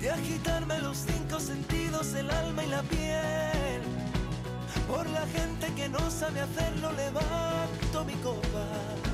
de 0.00 0.10
agitarme 0.10 0.78
los 0.78 0.98
cinco 0.98 1.40
sentidos, 1.40 2.14
el 2.14 2.30
alma 2.30 2.64
y 2.64 2.68
la 2.68 2.82
piel. 2.82 3.82
Por 4.86 5.08
la 5.10 5.26
gente 5.26 5.66
que 5.74 5.88
no 5.88 6.08
sabe 6.08 6.40
hacerlo, 6.40 6.92
levanto 6.92 8.04
mi 8.04 8.14
copa. 8.22 9.05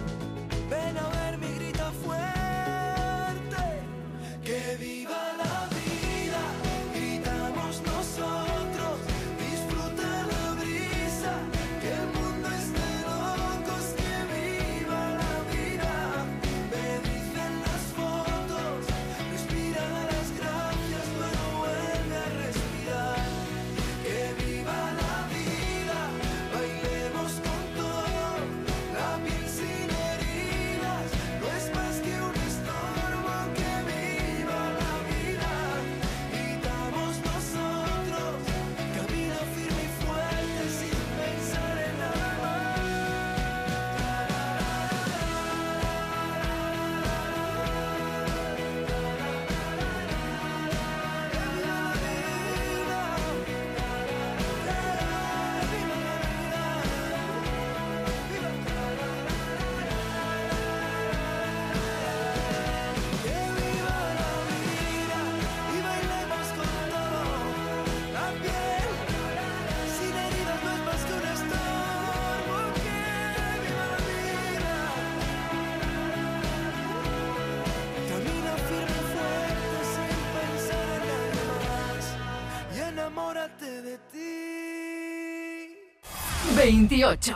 28. 86.64 87.32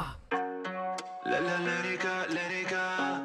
La 1.24 1.40
la 1.40 1.58
lérica, 1.58 2.26
lérica. 2.28 3.22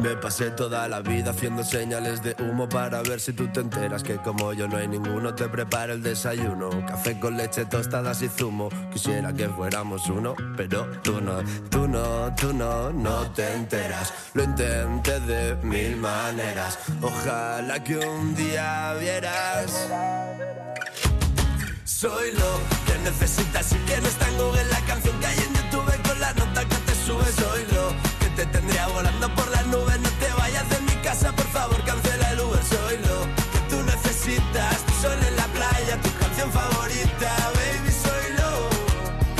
Me 0.00 0.16
pasé 0.16 0.50
toda 0.50 0.88
la 0.88 1.00
vida 1.02 1.30
haciendo 1.30 1.62
señales 1.62 2.20
de 2.20 2.34
humo 2.40 2.68
para 2.68 3.00
ver 3.02 3.20
si 3.20 3.32
tú 3.32 3.46
te 3.52 3.60
enteras 3.60 4.02
que 4.02 4.16
como 4.16 4.52
yo 4.54 4.66
no 4.66 4.76
hay 4.76 4.88
ninguno 4.88 5.36
te 5.36 5.48
prepara 5.48 5.92
el 5.92 6.02
desayuno. 6.02 6.70
Café 6.84 7.18
con 7.20 7.36
leche, 7.36 7.64
tostadas 7.66 8.20
y 8.22 8.28
zumo. 8.28 8.68
Quisiera 8.92 9.32
que 9.32 9.48
fuéramos 9.48 10.08
uno, 10.08 10.34
pero 10.56 10.90
tú 11.00 11.20
no, 11.20 11.44
tú 11.70 11.86
no, 11.86 12.34
tú 12.34 12.52
no, 12.52 12.90
no 12.90 13.30
te 13.30 13.54
enteras. 13.54 14.12
Lo 14.34 14.42
intenté 14.42 15.20
de 15.20 15.54
mil 15.62 15.96
maneras. 15.96 16.76
Ojalá 17.02 17.84
que 17.84 17.98
un 17.98 18.34
día 18.34 18.94
vieras. 18.94 19.88
Soy 21.84 22.32
lo 22.32 22.85
necesitas 23.06 23.68
que 23.86 24.00
no 24.00 24.08
está 24.08 24.28
en 24.28 24.36
Google 24.36 24.64
la 24.64 24.80
canción 24.80 25.18
que 25.20 25.26
hay 25.26 25.38
en 25.38 25.54
YouTube 25.54 26.02
con 26.08 26.20
la 26.20 26.32
nota 26.34 26.64
que 26.64 26.74
te 26.86 26.94
sube. 27.06 27.24
Soy 27.40 27.62
lo 27.72 27.94
que 28.18 28.28
te 28.34 28.46
tendría 28.46 28.88
volando 28.88 29.32
por 29.36 29.48
las 29.50 29.64
nubes. 29.66 30.00
No 30.00 30.10
te 30.18 30.28
vayas 30.36 30.68
de 30.70 30.80
mi 30.80 30.96
casa, 31.02 31.30
por 31.32 31.46
favor, 31.46 31.80
cancela 31.84 32.32
el 32.32 32.40
Uber. 32.40 32.62
Soy 32.64 32.96
lo 33.08 33.18
que 33.52 33.60
tú 33.70 33.78
necesitas. 33.84 34.84
Tu 34.86 34.92
sol 35.02 35.18
en 35.28 35.36
la 35.36 35.46
playa, 35.56 36.00
tu 36.02 36.10
canción 36.18 36.50
favorita, 36.50 37.30
baby. 37.54 37.92
Soy 38.06 38.26
lo. 38.38 38.52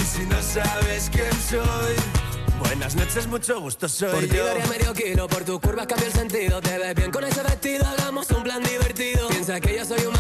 Y 0.01 0.05
si 0.05 0.23
no 0.27 0.41
sabes 0.41 1.11
quién 1.11 1.33
soy. 1.51 1.97
Buenas 2.61 2.95
noches, 2.95 3.27
mucho 3.27 3.61
gusto, 3.61 3.89
soy 3.89 4.11
Por 4.13 4.29
ti 4.29 4.37
yo. 4.37 4.47
daría 4.47 4.67
medio 4.67 4.93
kilo, 4.95 5.27
por 5.27 5.43
tu 5.45 5.61
curva 5.61 5.87
cambia 5.87 6.07
el 6.07 6.13
sentido. 6.13 6.61
Te 6.61 6.79
ves 6.79 6.95
bien 6.95 7.11
con 7.11 7.25
ese 7.25 7.43
vestido, 7.43 7.85
hagamos 7.85 8.31
un 8.31 8.43
plan 8.45 8.63
divertido. 8.63 9.29
Piensa 9.29 9.61
que 9.61 9.77
yo 9.77 9.85
soy 9.85 10.07
un 10.07 10.16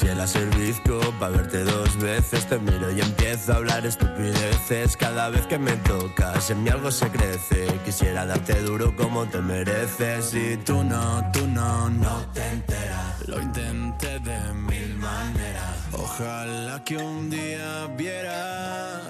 Quisiera 0.00 0.26
ser 0.26 0.46
bizco 0.56 0.98
para 1.20 1.36
verte 1.36 1.62
dos 1.62 1.94
veces. 1.98 2.46
Te 2.46 2.58
miro 2.58 2.90
y 2.90 3.02
empiezo 3.02 3.52
a 3.52 3.56
hablar 3.56 3.84
estupideces. 3.84 4.96
Cada 4.96 5.28
vez 5.28 5.46
que 5.46 5.58
me 5.58 5.72
tocas, 5.72 6.48
en 6.48 6.62
mí 6.62 6.70
algo 6.70 6.90
se 6.90 7.10
crece. 7.10 7.66
Quisiera 7.84 8.24
darte 8.24 8.62
duro 8.62 8.96
como 8.96 9.26
te 9.26 9.42
mereces. 9.42 10.32
Y 10.32 10.56
tú 10.56 10.82
no, 10.84 11.30
tú 11.34 11.46
no, 11.46 11.90
no 11.90 12.16
te 12.32 12.48
enteras. 12.48 13.28
Lo 13.28 13.42
intenté 13.42 14.18
de 14.20 14.54
mil 14.54 14.96
maneras. 14.96 15.76
Ojalá 15.92 16.82
que 16.82 16.96
un 16.96 17.28
día 17.28 17.86
viera. 17.98 19.02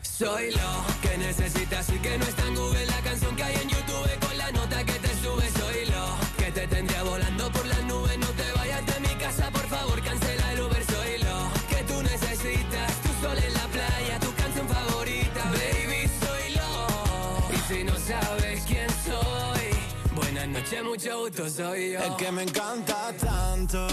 Soy 0.00 0.50
lo 0.52 0.84
que 1.02 1.18
necesitas 1.18 1.90
y 1.90 1.98
que 1.98 2.16
no 2.16 2.24
está 2.24 2.46
en 2.46 2.54
Google 2.54 2.86
la 2.86 3.02
Tu 12.52 13.26
sol 13.26 13.38
en 13.38 13.54
la 13.54 13.66
playa, 13.68 14.18
tu 14.18 14.34
canción 14.34 14.66
favorita, 14.68 15.44
baby. 15.52 16.10
Soy 16.20 16.54
lo. 16.56 17.54
Y 17.54 17.58
si 17.68 17.84
no 17.84 17.94
sabes 17.96 18.64
quién 18.66 18.88
soy, 19.04 19.70
buenas 20.16 20.48
noches, 20.48 20.82
mucho 20.82 21.20
gusto, 21.20 21.48
soy 21.48 21.92
yo. 21.92 22.00
Es 22.00 22.10
que 22.18 22.32
me 22.32 22.42
encanta 22.42 23.12
tanto, 23.20 23.86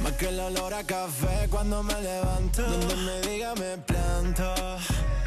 más 0.00 0.12
que 0.12 0.28
el 0.28 0.40
olor 0.40 0.72
a 0.72 0.82
café 0.84 1.46
cuando 1.50 1.82
me 1.82 2.00
levanto. 2.00 2.62
Donde 2.62 2.96
me 2.96 3.20
diga 3.20 3.54
me 3.54 3.76
planto, 3.76 4.54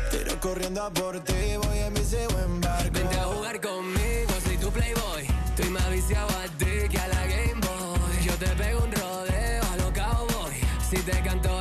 tiro 0.09 0.39
corriendo 0.39 0.83
a 0.83 0.89
por 0.89 1.23
ti, 1.23 1.57
voy 1.61 1.77
en 1.77 1.93
mi 1.93 2.01
buen 2.33 2.61
barco. 2.61 2.89
Vente 2.91 3.19
a 3.19 3.25
jugar 3.25 3.61
conmigo, 3.61 4.31
soy 4.43 4.57
tu 4.57 4.71
playboy. 4.71 5.27
Estoy 5.49 5.69
más 5.69 5.89
viciado 5.91 6.27
a 6.29 6.47
ti 6.57 6.89
que 6.89 6.97
a 6.97 7.07
la 7.07 7.27
Game 7.27 7.61
Boy. 7.61 8.25
Yo 8.25 8.33
te 8.33 8.47
pego 8.55 8.83
un 8.83 8.91
rodeo 8.91 9.63
a 9.63 9.75
lo 9.77 9.93
cowboy. 9.93 10.55
Si 10.89 10.97
te 10.97 11.21
canto 11.21 11.56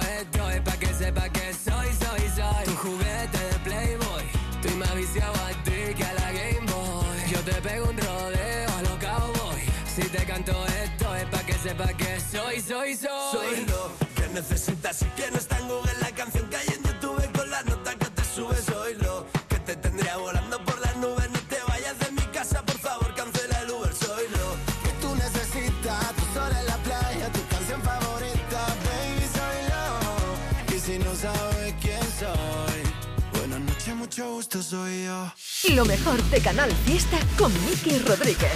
soy, 12.60 12.94
soy, 12.94 13.08
soy. 13.32 13.56
Soy 13.56 13.66
lo 13.66 13.92
que 14.14 14.28
necesitas 14.32 15.02
y 15.02 15.04
que 15.20 15.30
no 15.30 15.38
está 15.38 15.58
en 15.58 15.68
Google 15.68 15.92
la 16.00 16.10
canción 16.12 16.48
que 16.48 16.56
hay 16.56 16.66
en 16.68 16.82
YouTube 16.82 17.32
con 17.32 17.50
la 17.50 17.62
nota 17.62 17.94
que 17.94 18.06
te 18.06 18.24
sube. 18.24 18.56
Soy 18.62 18.94
lo 18.94 19.26
que 19.48 19.58
te 19.60 19.76
tendría 19.76 20.16
volando 20.16 20.62
por 20.64 20.78
las 20.80 20.96
nubes. 20.96 21.28
No 21.30 21.40
te 21.48 21.58
vayas 21.68 21.98
de 21.98 22.10
mi 22.12 22.22
casa, 22.32 22.64
por 22.64 22.78
favor, 22.78 23.14
cancela 23.14 23.60
el 23.60 23.70
Uber. 23.70 23.94
Soy 23.94 24.24
lo 24.28 24.56
que 24.84 24.92
tú 25.00 25.14
necesitas, 25.16 26.14
tu 26.16 26.24
sol 26.34 26.52
en 26.58 26.66
la 26.66 26.76
playa, 26.78 27.32
tu 27.32 27.46
canción 27.48 27.82
favorita, 27.82 28.66
baby, 28.86 29.26
soy 29.36 29.58
yo. 29.70 30.76
Y 30.76 30.80
si 30.80 30.98
no 30.98 31.14
sabes 31.14 31.74
quién 31.80 32.02
soy, 32.18 33.38
buenas 33.38 33.60
noches, 33.60 33.94
mucho 33.94 34.30
gusto, 34.32 34.62
soy 34.62 35.04
yo. 35.04 35.32
Lo 35.74 35.84
mejor 35.84 36.22
de 36.24 36.40
Canal 36.40 36.72
Fiesta 36.86 37.18
con 37.36 37.52
Miki 37.66 37.98
Rodríguez. 37.98 38.52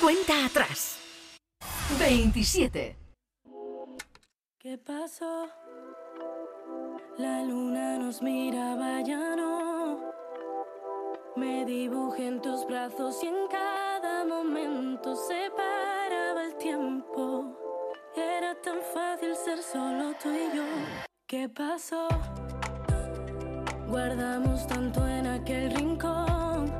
Cuenta 0.00 0.46
atrás. 0.46 0.96
27. 1.98 3.03
¿Qué 4.64 4.78
pasó? 4.78 5.46
La 7.18 7.42
luna 7.42 7.98
nos 7.98 8.22
miraba 8.22 9.02
ya 9.02 9.36
no. 9.36 10.00
Me 11.36 11.66
dibujé 11.66 12.28
en 12.28 12.40
tus 12.40 12.64
brazos 12.66 13.22
y 13.22 13.26
en 13.26 13.46
cada 13.50 14.24
momento 14.24 15.16
se 15.16 15.50
paraba 15.54 16.44
el 16.44 16.54
tiempo. 16.56 17.58
Era 18.16 18.54
tan 18.62 18.80
fácil 18.94 19.36
ser 19.36 19.58
solo 19.58 20.14
tú 20.22 20.30
y 20.30 20.56
yo. 20.56 20.64
¿Qué 21.26 21.46
pasó? 21.46 22.08
Guardamos 23.86 24.66
tanto 24.66 25.06
en 25.06 25.26
aquel 25.26 25.72
rincón. 25.72 26.72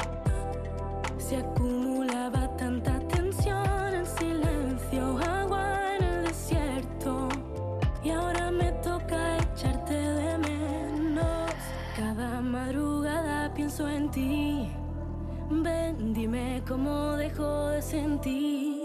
Se 1.18 1.37
acumulaba 1.37 1.94
en 13.81 14.09
ti. 14.11 14.68
Ven, 15.51 16.14
dime 16.14 16.62
cómo 16.66 17.16
dejo 17.16 17.68
de 17.70 17.83
sentir. 17.83 18.84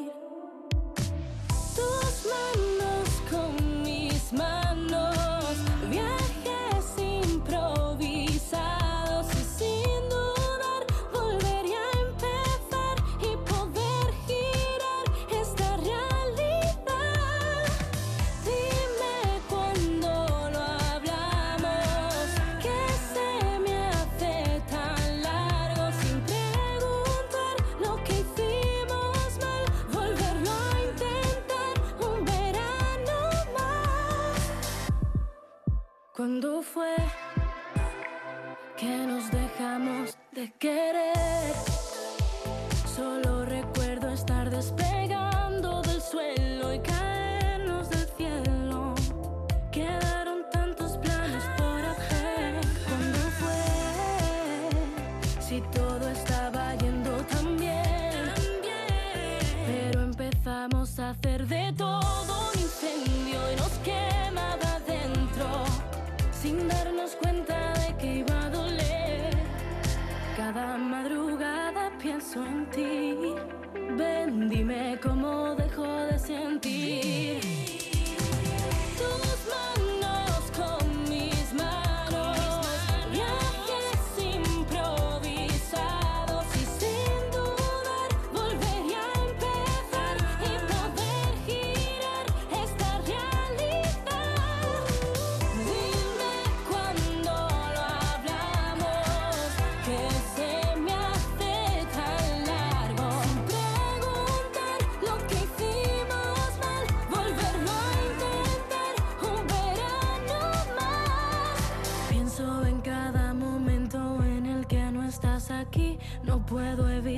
¿Cuándo 36.40 36.62
fue 36.62 36.96
que 38.78 38.88
nos 38.88 39.30
dejamos 39.30 40.18
de 40.32 40.50
querer? 40.54 41.54
Solo 42.96 43.44
recuerdo 43.44 44.10
estar 44.10 44.50
despegando 44.50 45.82
del 45.82 46.02
suelo 46.02 46.74
y 46.74 46.80
caernos 46.80 47.90
del 47.90 48.08
cielo. 48.16 48.96
Quedaron 49.70 50.46
tantos 50.50 50.98
planes 51.00 51.44
por 51.58 51.84
hacer. 51.84 52.62
¿Cuándo 52.88 53.20
fue? 53.42 54.72
Si 55.42 55.60
todo 55.74 56.08
estaba 56.08 56.74
yendo 56.76 57.18
tan 57.26 57.58
bien. 57.58 58.32
Pero 59.68 60.04
empezamos 60.04 60.98
a 61.00 61.10
hacer 61.10 61.46
de 61.48 61.74
todo 61.74 62.52
un 62.54 62.60
incendio 62.62 63.19
pienso 72.02 72.46
en 72.46 72.66
ti. 72.70 73.16
Ven, 73.98 74.50
dime 74.50 74.98
cómo 75.02 75.56
dejo 75.56 75.84
de 75.84 76.18
sentir. 76.18 76.59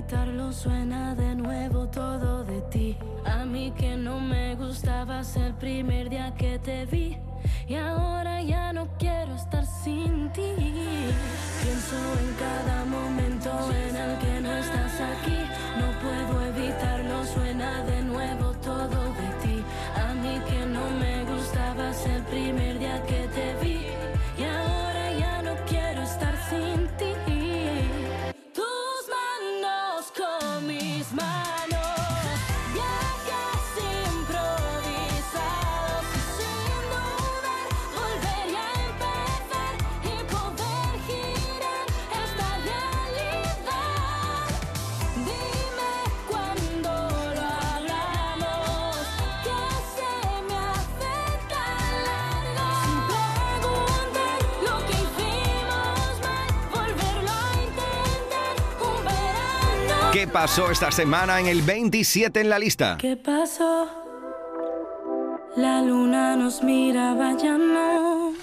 Evitarlo, 0.01 0.51
suena 0.51 1.13
de 1.13 1.35
nuevo 1.35 1.87
todo 1.87 2.43
de 2.43 2.61
ti. 2.73 2.97
A 3.23 3.45
mí 3.45 3.71
que 3.77 3.95
no 3.95 4.19
me 4.19 4.55
gustabas 4.55 5.35
el 5.35 5.53
primer 5.53 6.09
día 6.09 6.33
que 6.35 6.57
te 6.57 6.85
vi. 6.85 7.17
Y 7.67 7.75
ahora 7.75 8.41
ya 8.41 8.73
no 8.73 8.87
quiero 8.97 9.35
estar 9.35 9.65
sin 9.65 10.31
ti. 10.31 10.53
Pienso 11.61 11.97
en 12.19 12.33
cada 12.45 12.85
momento 12.85 13.51
en 13.71 13.95
el 13.95 14.17
que 14.17 14.41
no 14.41 14.51
estás 14.51 15.01
aquí. 15.13 15.39
No 15.79 15.87
puedo 16.01 16.45
evitarlo, 16.47 17.25
suena 17.25 17.83
de 17.83 18.01
nuevo 18.01 18.51
todo 18.63 18.99
de 19.21 19.29
ti. 19.43 19.63
A 19.95 20.13
mí 20.15 20.41
que 20.49 20.65
no 20.65 20.89
me 20.99 21.23
gustabas 21.31 22.05
el 22.07 22.23
primer 22.23 22.79
día 22.79 23.03
que 23.03 23.20
pasó 60.31 60.71
esta 60.71 60.91
semana 60.91 61.39
en 61.39 61.47
el 61.47 61.61
27 61.61 62.39
en 62.39 62.49
la 62.49 62.57
lista? 62.57 62.97
¿Qué 62.99 63.17
pasó? 63.17 63.87
La 65.57 65.81
luna 65.81 66.35
nos 66.37 66.63
miraba 66.63 67.35
ya 67.37 67.57
no. 67.57 68.33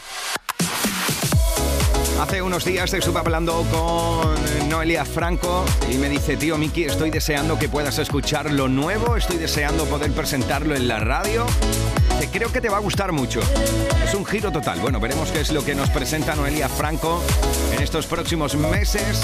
Hace 2.20 2.42
unos 2.42 2.64
días 2.64 2.92
estuve 2.92 3.18
hablando 3.18 3.64
con 3.70 4.68
Noelia 4.68 5.04
Franco 5.04 5.64
y 5.90 5.96
me 5.96 6.08
dice, 6.08 6.36
tío 6.36 6.58
Miki, 6.58 6.84
estoy 6.84 7.10
deseando 7.10 7.58
que 7.58 7.68
puedas 7.68 7.98
escuchar 7.98 8.50
lo 8.50 8.68
nuevo, 8.68 9.16
estoy 9.16 9.38
deseando 9.38 9.84
poder 9.86 10.12
presentarlo 10.12 10.74
en 10.74 10.88
la 10.88 10.98
radio. 10.98 11.46
Dice, 12.18 12.28
Creo 12.30 12.52
que 12.52 12.60
te 12.60 12.68
va 12.68 12.78
a 12.78 12.80
gustar 12.80 13.12
mucho. 13.12 13.40
Es 14.04 14.14
un 14.14 14.26
giro 14.26 14.50
total. 14.50 14.80
Bueno, 14.80 15.00
veremos 15.00 15.30
qué 15.30 15.40
es 15.40 15.52
lo 15.52 15.64
que 15.64 15.74
nos 15.74 15.88
presenta 15.90 16.34
Noelia 16.34 16.68
Franco 16.68 17.22
en 17.72 17.82
estos 17.82 18.06
próximos 18.06 18.56
meses. 18.56 19.20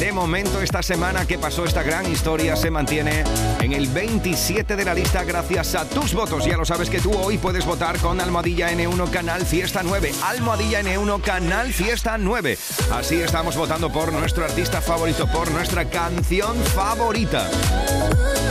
De 0.00 0.12
momento, 0.12 0.62
esta 0.62 0.82
semana 0.82 1.26
que 1.26 1.38
pasó 1.38 1.66
esta 1.66 1.82
gran 1.82 2.10
historia 2.10 2.56
se 2.56 2.70
mantiene 2.70 3.22
en 3.60 3.74
el 3.74 3.86
27 3.86 4.74
de 4.74 4.84
la 4.86 4.94
lista 4.94 5.24
gracias 5.24 5.74
a 5.74 5.84
tus 5.86 6.14
votos. 6.14 6.46
Ya 6.46 6.56
lo 6.56 6.64
sabes 6.64 6.88
que 6.88 7.00
tú 7.00 7.12
hoy 7.12 7.36
puedes 7.36 7.66
votar 7.66 7.98
con 7.98 8.18
Almohadilla 8.18 8.72
N1 8.72 9.10
Canal 9.10 9.44
Fiesta 9.44 9.82
9. 9.84 10.10
Almohadilla 10.24 10.80
N1 10.80 11.20
Canal 11.20 11.70
Fiesta 11.74 12.16
9. 12.16 12.56
Así 12.92 13.20
estamos 13.20 13.58
votando 13.58 13.92
por 13.92 14.10
nuestro 14.10 14.42
artista 14.46 14.80
favorito, 14.80 15.26
por 15.26 15.50
nuestra 15.50 15.84
canción 15.84 16.56
favorita. 16.74 17.50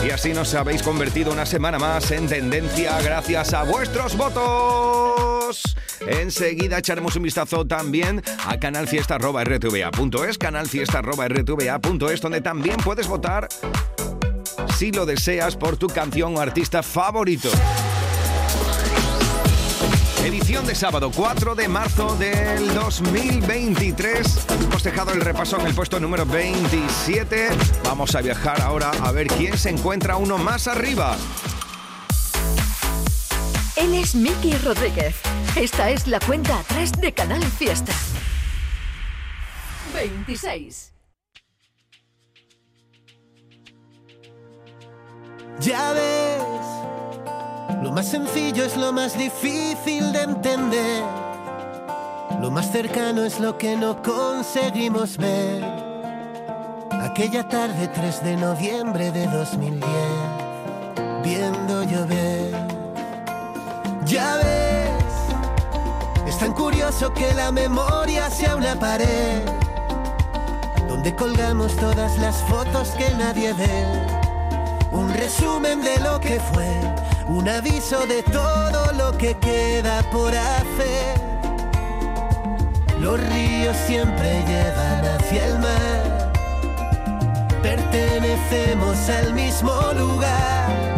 Y 0.06 0.10
así 0.10 0.32
nos 0.32 0.54
habéis 0.54 0.84
convertido 0.84 1.32
una 1.32 1.46
semana 1.46 1.80
más 1.80 2.12
en 2.12 2.28
tendencia 2.28 3.02
gracias 3.02 3.54
a 3.54 3.64
vuestros 3.64 4.16
votos. 4.16 5.29
Enseguida 6.06 6.78
echaremos 6.78 7.16
un 7.16 7.22
vistazo 7.22 7.66
también 7.66 8.22
a 8.46 8.58
canalfiesta.rtva.es, 8.58 10.38
canalfiesta.rtva.es, 10.38 12.20
donde 12.20 12.40
también 12.40 12.76
puedes 12.78 13.06
votar 13.06 13.48
si 14.76 14.92
lo 14.92 15.04
deseas 15.06 15.56
por 15.56 15.76
tu 15.76 15.88
canción 15.88 16.36
o 16.36 16.40
artista 16.40 16.82
favorito. 16.82 17.50
Edición 20.24 20.66
de 20.66 20.74
sábado 20.74 21.10
4 21.14 21.54
de 21.54 21.66
marzo 21.66 22.14
del 22.16 22.74
2023. 22.74 24.46
Hemos 24.64 24.82
dejado 24.82 25.12
el 25.12 25.20
repaso 25.20 25.58
en 25.58 25.66
el 25.66 25.74
puesto 25.74 25.98
número 25.98 26.26
27. 26.26 27.48
Vamos 27.84 28.14
a 28.14 28.20
viajar 28.20 28.60
ahora 28.60 28.90
a 29.02 29.12
ver 29.12 29.26
quién 29.28 29.56
se 29.56 29.70
encuentra 29.70 30.18
uno 30.18 30.36
más 30.36 30.68
arriba. 30.68 31.16
Él 33.80 33.94
es 33.94 34.14
Miki 34.14 34.52
Rodríguez. 34.58 35.16
Esta 35.56 35.88
es 35.88 36.06
la 36.06 36.20
cuenta 36.20 36.58
atrás 36.58 36.92
de 36.92 37.14
Canal 37.14 37.42
Fiesta. 37.42 37.92
26. 39.94 40.92
Ya 45.60 45.92
ves, 45.92 46.42
lo 47.82 47.90
más 47.92 48.10
sencillo 48.10 48.64
es 48.64 48.76
lo 48.76 48.92
más 48.92 49.16
difícil 49.16 50.12
de 50.12 50.22
entender. 50.24 51.02
Lo 52.38 52.50
más 52.50 52.70
cercano 52.70 53.24
es 53.24 53.40
lo 53.40 53.56
que 53.56 53.76
no 53.76 54.02
conseguimos 54.02 55.16
ver. 55.16 55.64
Aquella 56.90 57.48
tarde 57.48 57.88
3 57.88 58.24
de 58.24 58.36
noviembre 58.36 59.10
de 59.10 59.26
2010, 59.26 59.84
viendo 61.24 61.82
llover. 61.84 62.69
Ya 64.10 64.38
ves, 64.38 64.90
es 66.26 66.36
tan 66.36 66.52
curioso 66.52 67.14
que 67.14 67.32
la 67.32 67.52
memoria 67.52 68.28
sea 68.28 68.56
una 68.56 68.74
pared 68.74 69.40
donde 70.88 71.14
colgamos 71.14 71.76
todas 71.76 72.18
las 72.18 72.34
fotos 72.42 72.88
que 72.98 73.08
nadie 73.10 73.52
ve. 73.52 73.84
Un 74.90 75.14
resumen 75.14 75.80
de 75.80 76.00
lo 76.00 76.18
que 76.18 76.40
fue, 76.40 76.68
un 77.28 77.48
aviso 77.48 78.04
de 78.04 78.24
todo 78.24 78.92
lo 78.94 79.16
que 79.16 79.36
queda 79.38 80.02
por 80.10 80.34
hacer. 80.34 81.20
Los 82.98 83.20
ríos 83.20 83.76
siempre 83.86 84.42
llevan 84.44 85.04
hacia 85.04 85.46
el 85.46 85.58
mar, 85.60 86.32
pertenecemos 87.62 89.08
al 89.08 89.34
mismo 89.34 89.72
lugar. 89.96 90.89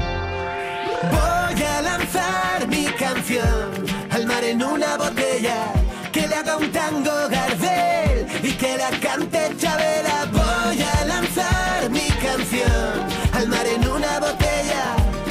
En 4.52 4.62
una 4.62 4.98
botella, 4.98 5.72
que 6.12 6.28
le 6.28 6.34
haga 6.34 6.58
un 6.58 6.70
tango 6.70 7.10
Gardel 7.30 8.26
y 8.42 8.52
que 8.52 8.76
la 8.76 8.90
cante 9.00 9.56
Chabela. 9.56 10.26
Voy 10.30 10.78
a 10.82 11.04
lanzar 11.06 11.88
mi 11.88 12.06
canción 12.26 12.92
al 13.32 13.48
mar 13.48 13.66
en 13.66 13.88
una 13.88 14.20
botella, 14.20 14.84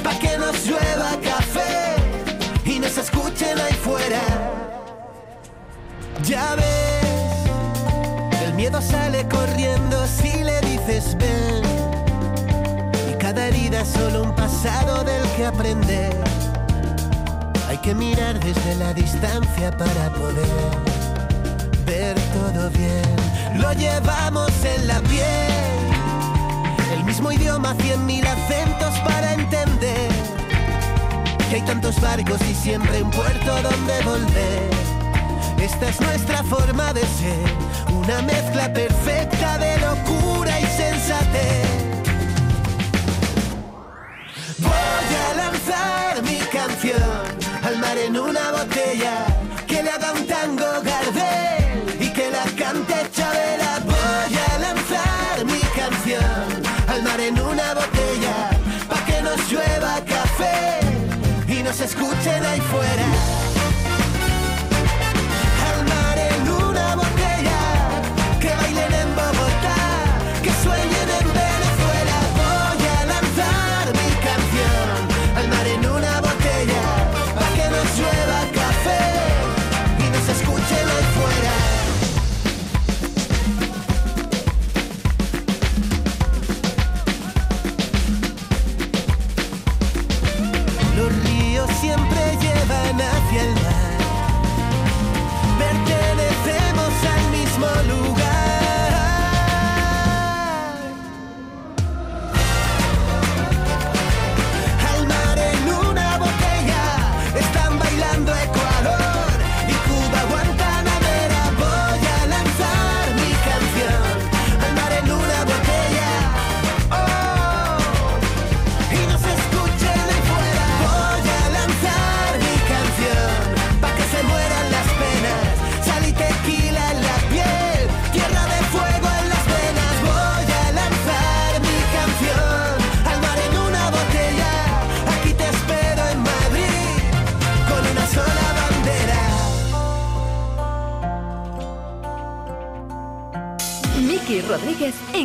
pa' 0.03 0.17
que 0.17 0.37
nos 0.39 0.65
llueva 0.65 1.11
café 1.21 1.95
y 2.65 2.79
nos 2.79 2.97
escuchen 2.97 3.59
ahí 3.59 3.73
fuera. 3.73 4.23
Ya 6.23 6.55
ves, 6.55 8.41
el 8.43 8.53
miedo 8.55 8.81
sale 8.81 9.27
corriendo 9.27 10.03
si 10.07 10.43
le 10.43 10.59
dices 10.61 11.15
ven. 11.19 11.61
Y 13.11 13.13
cada 13.19 13.49
herida 13.49 13.81
es 13.81 13.89
solo 13.89 14.23
un 14.23 14.35
pasado 14.35 15.03
del 15.03 15.23
que 15.35 15.45
aprender. 15.45 16.40
Que 17.83 17.95
mirar 17.95 18.39
desde 18.39 18.75
la 18.75 18.93
distancia 18.93 19.75
para 19.75 20.09
poder 20.11 20.45
ver 21.83 22.15
todo 22.31 22.69
bien. 22.69 23.59
Lo 23.59 23.73
llevamos 23.73 24.51
en 24.63 24.87
la 24.87 24.99
piel. 24.99 25.25
El 26.93 27.03
mismo 27.05 27.31
idioma, 27.31 27.73
cien 27.81 28.05
mil 28.05 28.25
acentos 28.25 28.93
para 28.99 29.33
entender. 29.33 30.11
Que 31.49 31.55
hay 31.55 31.61
tantos 31.63 31.99
barcos 31.99 32.39
y 32.47 32.53
siempre 32.53 33.01
un 33.01 33.09
puerto 33.09 33.51
donde 33.63 34.01
volver. 34.03 34.69
Esta 35.59 35.89
es 35.89 35.99
nuestra 36.01 36.43
forma 36.43 36.93
de 36.93 37.01
ser, 37.01 37.93
una 37.93 38.21
mezcla 38.21 38.71
perfecta 38.71 39.57
de 39.57 39.77
locura 39.79 40.59
y 40.59 40.65
sensatez. 40.65 41.90
Y 61.47 61.63
nos 61.63 61.79
escuchen 61.79 62.45
ahí 62.45 62.61
fuera. 62.61 63.50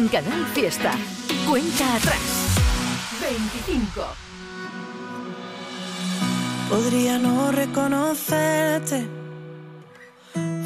En 0.07 0.09
Canal 0.09 0.47
Fiesta. 0.55 0.93
Cuenta 1.49 1.97
atrás. 1.97 2.21
25. 3.21 4.03
Podría 6.69 7.19
no 7.19 7.51
reconocerte. 7.53 9.09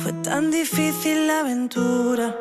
Fue 0.02 0.12
tan 0.24 0.50
difícil 0.50 1.26
la 1.26 1.40
aventura. 1.40 2.36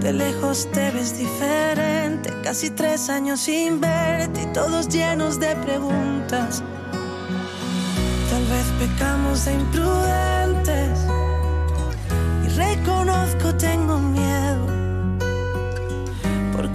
De 0.00 0.12
lejos 0.12 0.68
te 0.72 0.90
ves 0.90 1.18
diferente. 1.18 2.30
Casi 2.42 2.70
tres 2.70 3.08
años 3.08 3.40
sin 3.40 3.80
verte 3.80 4.42
y 4.42 4.46
todos 4.52 4.88
llenos 4.88 5.40
de 5.40 5.56
preguntas. 5.56 6.62
Tal 8.30 8.44
vez 8.46 8.66
pecamos 8.78 9.44
de 9.44 9.52
imprudentes. 9.54 10.98
Y 12.44 12.48
reconozco, 12.56 13.54
tengo. 13.56 13.85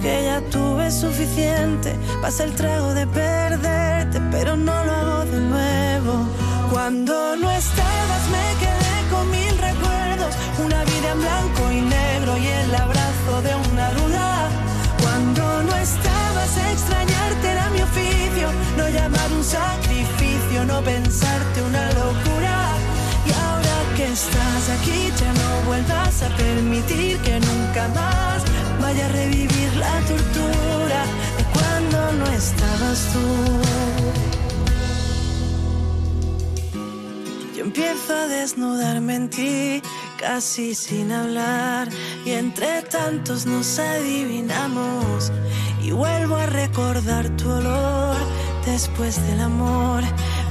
Porque 0.02 0.24
ya 0.24 0.40
tuve 0.50 0.90
suficiente. 0.90 1.94
Pasa 2.20 2.42
el 2.42 2.56
trago 2.56 2.92
de 2.92 3.06
perderte, 3.06 4.20
pero 4.32 4.56
no 4.56 4.84
lo 4.84 4.92
hago 4.92 5.24
de 5.26 5.38
nuevo. 5.38 6.26
Cuando 6.72 7.36
no 7.36 7.48
estabas, 7.48 8.22
me 8.34 8.46
quedé 8.58 8.96
con 9.12 9.30
mil 9.30 9.56
recuerdos. 9.58 10.34
Una 10.58 10.82
vida 10.82 11.12
en 11.12 11.20
blanco 11.20 11.70
y 11.70 11.80
negro 11.82 12.36
y 12.36 12.46
el 12.48 12.74
abrazo 12.74 13.42
de 13.46 13.54
una 13.70 13.90
duda. 13.90 14.48
Cuando 15.02 15.62
no 15.62 15.76
estabas, 15.76 16.50
extrañarte 16.72 17.48
era 17.48 17.70
mi 17.70 17.82
oficio. 17.82 18.48
No 18.76 18.88
llamar 18.88 19.30
un 19.30 19.44
sacrificio, 19.44 20.64
no 20.64 20.82
pensarte 20.82 21.62
una 21.62 21.86
locura. 21.92 22.74
Y 23.24 23.30
ahora 23.30 23.76
que 23.96 24.06
estás 24.10 24.68
aquí, 24.80 25.12
ya 25.16 25.32
no 25.32 25.66
vuelvas 25.68 26.22
a 26.24 26.28
permitir 26.36 27.18
que 27.18 27.38
nunca 27.38 27.86
más 27.94 28.42
vaya 28.82 29.06
a 29.06 29.08
revivir 29.10 29.72
la 29.76 30.00
tortura 30.00 31.00
de 31.38 31.44
cuando 31.54 32.12
no 32.18 32.26
estabas 32.26 32.98
tú. 33.12 33.26
Yo 37.56 37.62
empiezo 37.64 38.14
a 38.14 38.26
desnudarme 38.26 39.14
en 39.14 39.30
ti, 39.30 39.82
casi 40.18 40.74
sin 40.74 41.12
hablar, 41.12 41.88
y 42.24 42.32
entre 42.32 42.82
tantos 42.82 43.46
nos 43.46 43.78
adivinamos. 43.78 45.32
Y 45.80 45.92
vuelvo 45.92 46.36
a 46.36 46.46
recordar 46.46 47.28
tu 47.36 47.50
olor 47.50 48.16
después 48.66 49.24
del 49.28 49.40
amor. 49.40 50.02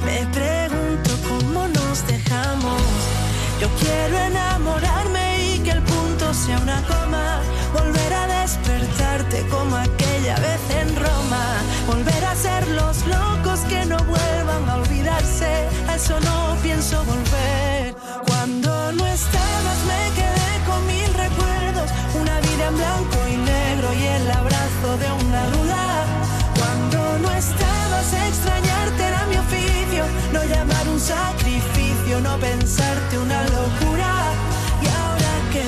Me 0.05 0.25
pregunto 0.37 1.11
cómo 1.27 1.67
nos 1.67 2.07
dejamos. 2.07 3.10
Sea 6.33 6.57
una 6.59 6.81
coma. 6.83 7.41
Volver 7.73 8.13
a 8.13 8.41
despertarte 8.41 9.45
como 9.49 9.75
aquella 9.75 10.35
vez 10.37 10.61
en 10.79 10.95
Roma. 10.95 11.43
Volver 11.87 12.23
a 12.25 12.35
ser 12.35 12.67
los 12.69 13.05
locos 13.05 13.59
que 13.67 13.85
no 13.85 13.97
vuelvan 13.97 14.69
a 14.69 14.75
olvidarse. 14.75 15.67
A 15.89 15.95
eso 15.95 16.17
no 16.21 16.55
pienso 16.63 17.03
volver. 17.03 17.95
Cuando 18.27 18.93
no 18.93 19.05
estabas 19.07 19.79
me 19.91 20.01
quedé 20.19 20.51
con 20.67 20.79
mil 20.87 21.13
recuerdos. 21.13 21.89
Una 22.21 22.39
vida 22.39 22.67
en 22.67 22.77
blanco 22.77 23.17
y 23.27 23.35
negro 23.35 23.93
y 23.93 24.03
el 24.03 24.31
abrazo 24.31 24.89
de 25.03 25.11
una 25.25 25.43
duda. 25.55 25.83
Cuando 26.55 26.99
no 27.23 27.29
estabas 27.31 28.07
extrañarte 28.27 29.03
era 29.03 29.25
mi 29.25 29.37
oficio. 29.37 30.05
No 30.31 30.43
llamar 30.45 30.87
un 30.87 30.99
sacrificio, 30.99 32.21
no 32.21 32.37
pensarte 32.37 33.17
una 33.17 33.43
locura. 33.43 34.40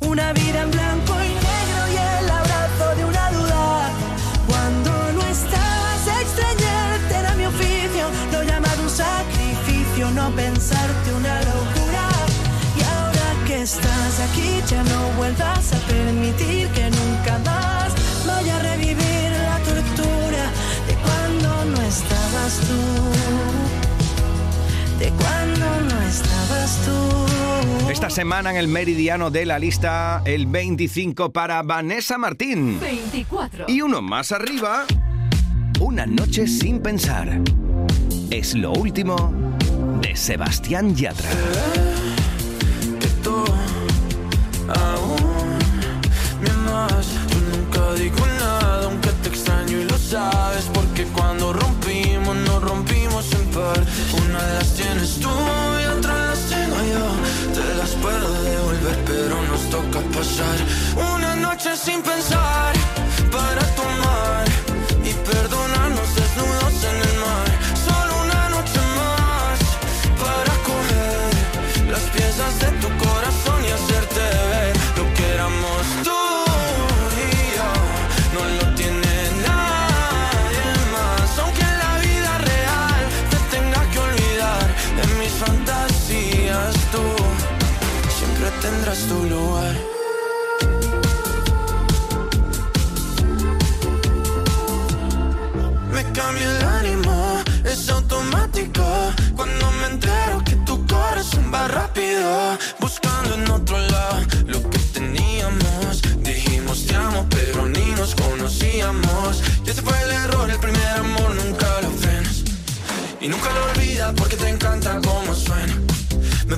una 0.00 0.32
vida 0.32 0.62
en 0.62 0.70
blanco 0.70 1.14
y 1.22 1.28
negro 1.28 1.80
y 1.92 1.96
el 1.96 2.30
abrazo 2.30 2.96
de 2.96 3.04
una 3.04 3.30
duda. 3.30 3.90
Cuando 4.46 4.90
no 5.12 5.22
estabas 5.22 6.02
extrañarte 6.22 7.14
era 7.14 7.34
mi 7.36 7.46
oficio, 7.46 8.04
lo 8.32 8.42
llamar 8.42 8.78
un 8.80 8.90
sacrificio, 8.90 10.10
no 10.10 10.30
pensarte 10.30 11.12
una 11.14 11.36
locura. 11.40 12.08
Y 12.78 12.82
ahora 12.82 13.46
que 13.46 13.62
estás 13.62 14.20
aquí 14.28 14.62
ya 14.68 14.82
no 14.82 15.00
vuelvas 15.16 15.72
a 15.72 15.78
permitir 15.86 16.68
que 16.68 16.90
nunca 16.90 17.38
más 17.44 17.92
vaya 18.26 18.56
a 18.56 18.62
revivir 18.62 19.30
la 19.48 19.58
tortura 19.70 20.44
de 20.88 20.94
cuando 21.04 21.64
no 21.66 21.82
estabas 21.82 22.52
tú. 22.68 23.79
De 25.00 25.08
cuando 25.08 25.80
no 25.92 26.00
estabas 26.02 26.78
tú. 26.84 27.90
Esta 27.90 28.10
semana 28.10 28.50
en 28.50 28.56
el 28.56 28.68
meridiano 28.68 29.30
de 29.30 29.46
la 29.46 29.58
lista, 29.58 30.22
el 30.24 30.46
25 30.46 31.32
para 31.32 31.62
Vanessa 31.62 32.18
Martín. 32.18 32.78
24. 32.78 33.64
Y 33.66 33.80
uno 33.80 34.00
más 34.02 34.30
arriba, 34.30 34.84
Una 35.80 36.04
noche 36.04 36.46
sin 36.46 36.80
pensar. 36.80 37.40
Es 38.30 38.54
lo 38.54 38.72
último 38.72 39.32
de 40.02 40.14
Sebastián 40.14 40.94
Yatra. 40.94 41.30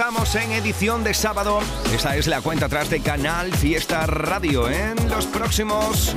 estamos 0.00 0.34
en 0.34 0.50
edición 0.52 1.04
de 1.04 1.12
sábado. 1.12 1.60
Esta 1.94 2.16
es 2.16 2.26
la 2.26 2.40
cuenta 2.40 2.66
atrás 2.66 2.88
de 2.88 3.00
Canal 3.00 3.52
Fiesta 3.52 4.06
Radio. 4.06 4.70
En 4.70 5.10
los 5.10 5.26
próximos 5.26 6.14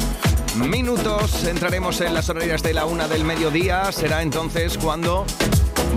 minutos 0.56 1.44
entraremos 1.44 2.00
en 2.00 2.14
las 2.14 2.30
horarias 2.30 2.64
de 2.64 2.74
la 2.74 2.86
una 2.86 3.10
del 3.10 3.26
mediodía. 3.26 3.92
Será 3.92 4.22
entonces 4.22 4.78
cuando 4.78 5.26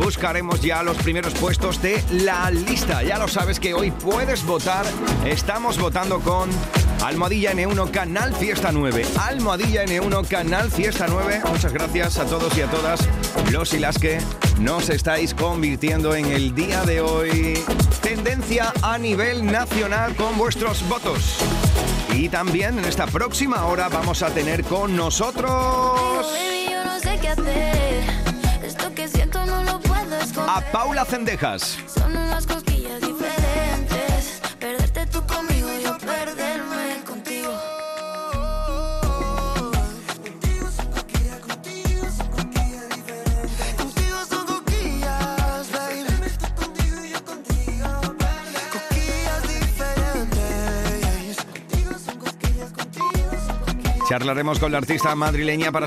buscaremos 0.02 0.60
ya 0.62 0.82
los 0.82 0.96
primeros 0.96 1.32
puestos 1.34 1.80
de 1.80 2.02
la 2.10 2.50
lista. 2.50 3.04
Ya 3.04 3.18
lo 3.18 3.28
sabes 3.28 3.60
que 3.60 3.72
hoy 3.72 3.92
puedes 3.92 4.44
votar. 4.44 4.84
Estamos 5.24 5.78
votando 5.78 6.18
con 6.18 6.50
Almohadilla 7.04 7.52
N1 7.52 7.92
Canal 7.92 8.34
Fiesta 8.34 8.72
9. 8.72 9.06
Almohadilla 9.16 9.84
N1 9.84 10.26
Canal 10.26 10.72
Fiesta 10.72 11.06
9. 11.08 11.42
Muchas 11.52 11.72
gracias 11.72 12.18
a 12.18 12.24
todos 12.24 12.58
y 12.58 12.62
a 12.62 12.66
todas 12.66 13.08
los 13.52 13.72
y 13.74 13.78
las 13.78 13.96
que 13.96 14.18
nos 14.58 14.88
estáis 14.88 15.34
convirtiendo 15.34 16.14
en 16.14 16.26
el 16.26 16.54
día 16.54 16.84
de 16.84 17.00
hoy. 17.00 17.58
Tendencia 18.02 18.72
a 18.82 18.98
nivel 18.98 19.44
nacional 19.46 20.14
con 20.16 20.36
vuestros 20.36 20.86
votos. 20.88 21.38
Y 22.14 22.28
también 22.28 22.78
en 22.78 22.84
esta 22.84 23.06
próxima 23.06 23.66
hora 23.66 23.88
vamos 23.88 24.22
a 24.22 24.30
tener 24.30 24.64
con 24.64 24.96
nosotros 24.96 26.26
Baby, 26.32 26.70
yo 26.70 26.84
no 26.84 26.98
Charlaremos 54.08 54.60
con 54.60 54.70
la 54.70 54.78
artista 54.78 55.16
madrileña 55.16 55.72
para 55.72 55.84